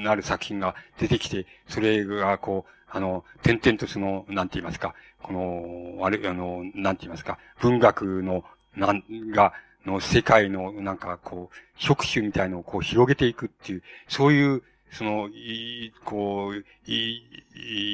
[0.04, 4.94] なる作品が出てきて、それがこう、あの、点々とその、なんて言いますか、
[5.26, 8.44] この、あれ、あの、なんて言いますか、文学の、
[8.76, 9.02] なん、
[9.32, 9.52] が、
[9.84, 17.22] の世界の、なんかこう、触手みたいのをこう広げていくっていう、そういう、その、いこう、い、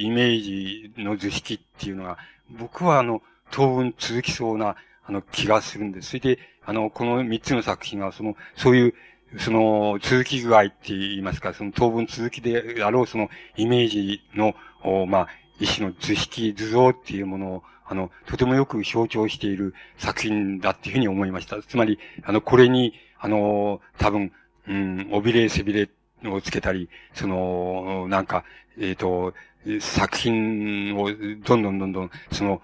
[0.04, 2.18] イメージの図式っていうのが、
[2.50, 6.08] 僕はあの、当分続きそうな、あの、気がするんです。
[6.08, 8.94] それで、あの、この三つの作品は、その、そういう、
[9.38, 14.54] その、続き具合って言いますか、その当分続きであろう、その、イメージの、
[14.84, 15.28] おまあ、
[15.60, 21.62] 一種の図式、図像っていうものを、あの、とてもよく象徴している作品だっていうふうに思いました。
[21.62, 24.32] つまり、あの、これに、あの、多分、
[24.68, 25.88] うん、おびれ背びれ
[26.24, 28.44] をつけたり、その、なんか、
[28.78, 29.34] えっ、ー、と、
[29.80, 31.10] 作品を
[31.44, 32.62] どんどんどんどん、その、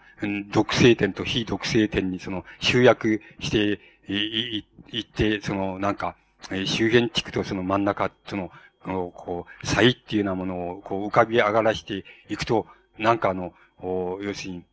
[0.51, 6.17] 独性点と非独性点にその集約してい、いって、その、なんか、
[6.65, 8.51] 周辺地区とその真ん中、その、
[8.83, 12.67] こう、差異っていうようなものを、こう、浮かび上がらしていくと、
[12.99, 14.65] なんかあの、要するに、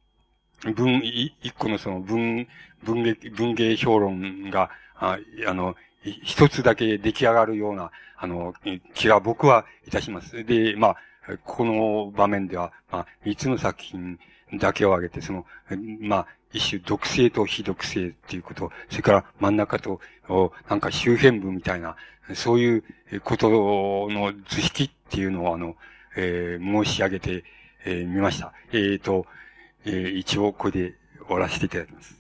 [0.73, 2.47] 文、一個のその文、
[2.84, 5.17] 文芸、文芸評論が、あ
[5.47, 5.76] あの、
[6.23, 8.53] 一つだけ出来上がるような、あの、
[8.93, 10.43] 気が僕はいたします。
[10.43, 10.97] で、まあ、
[11.43, 14.19] この場面では、まあ、三つの作品
[14.53, 15.45] だけを挙げて、その、
[15.99, 19.99] まあ、一種毒性と非毒性っていうこと、それから真ん中と、
[20.69, 21.95] なんか周辺部みたいな、
[22.34, 22.84] そういう
[23.23, 23.49] こと
[24.09, 25.76] の図式っていうのを、あの、
[26.15, 27.43] えー、申し上げて、
[27.86, 28.53] えー、ました。
[28.71, 29.25] えっ、ー、と、
[29.86, 30.93] えー、一応これで
[31.25, 32.17] 終わらせていただきます。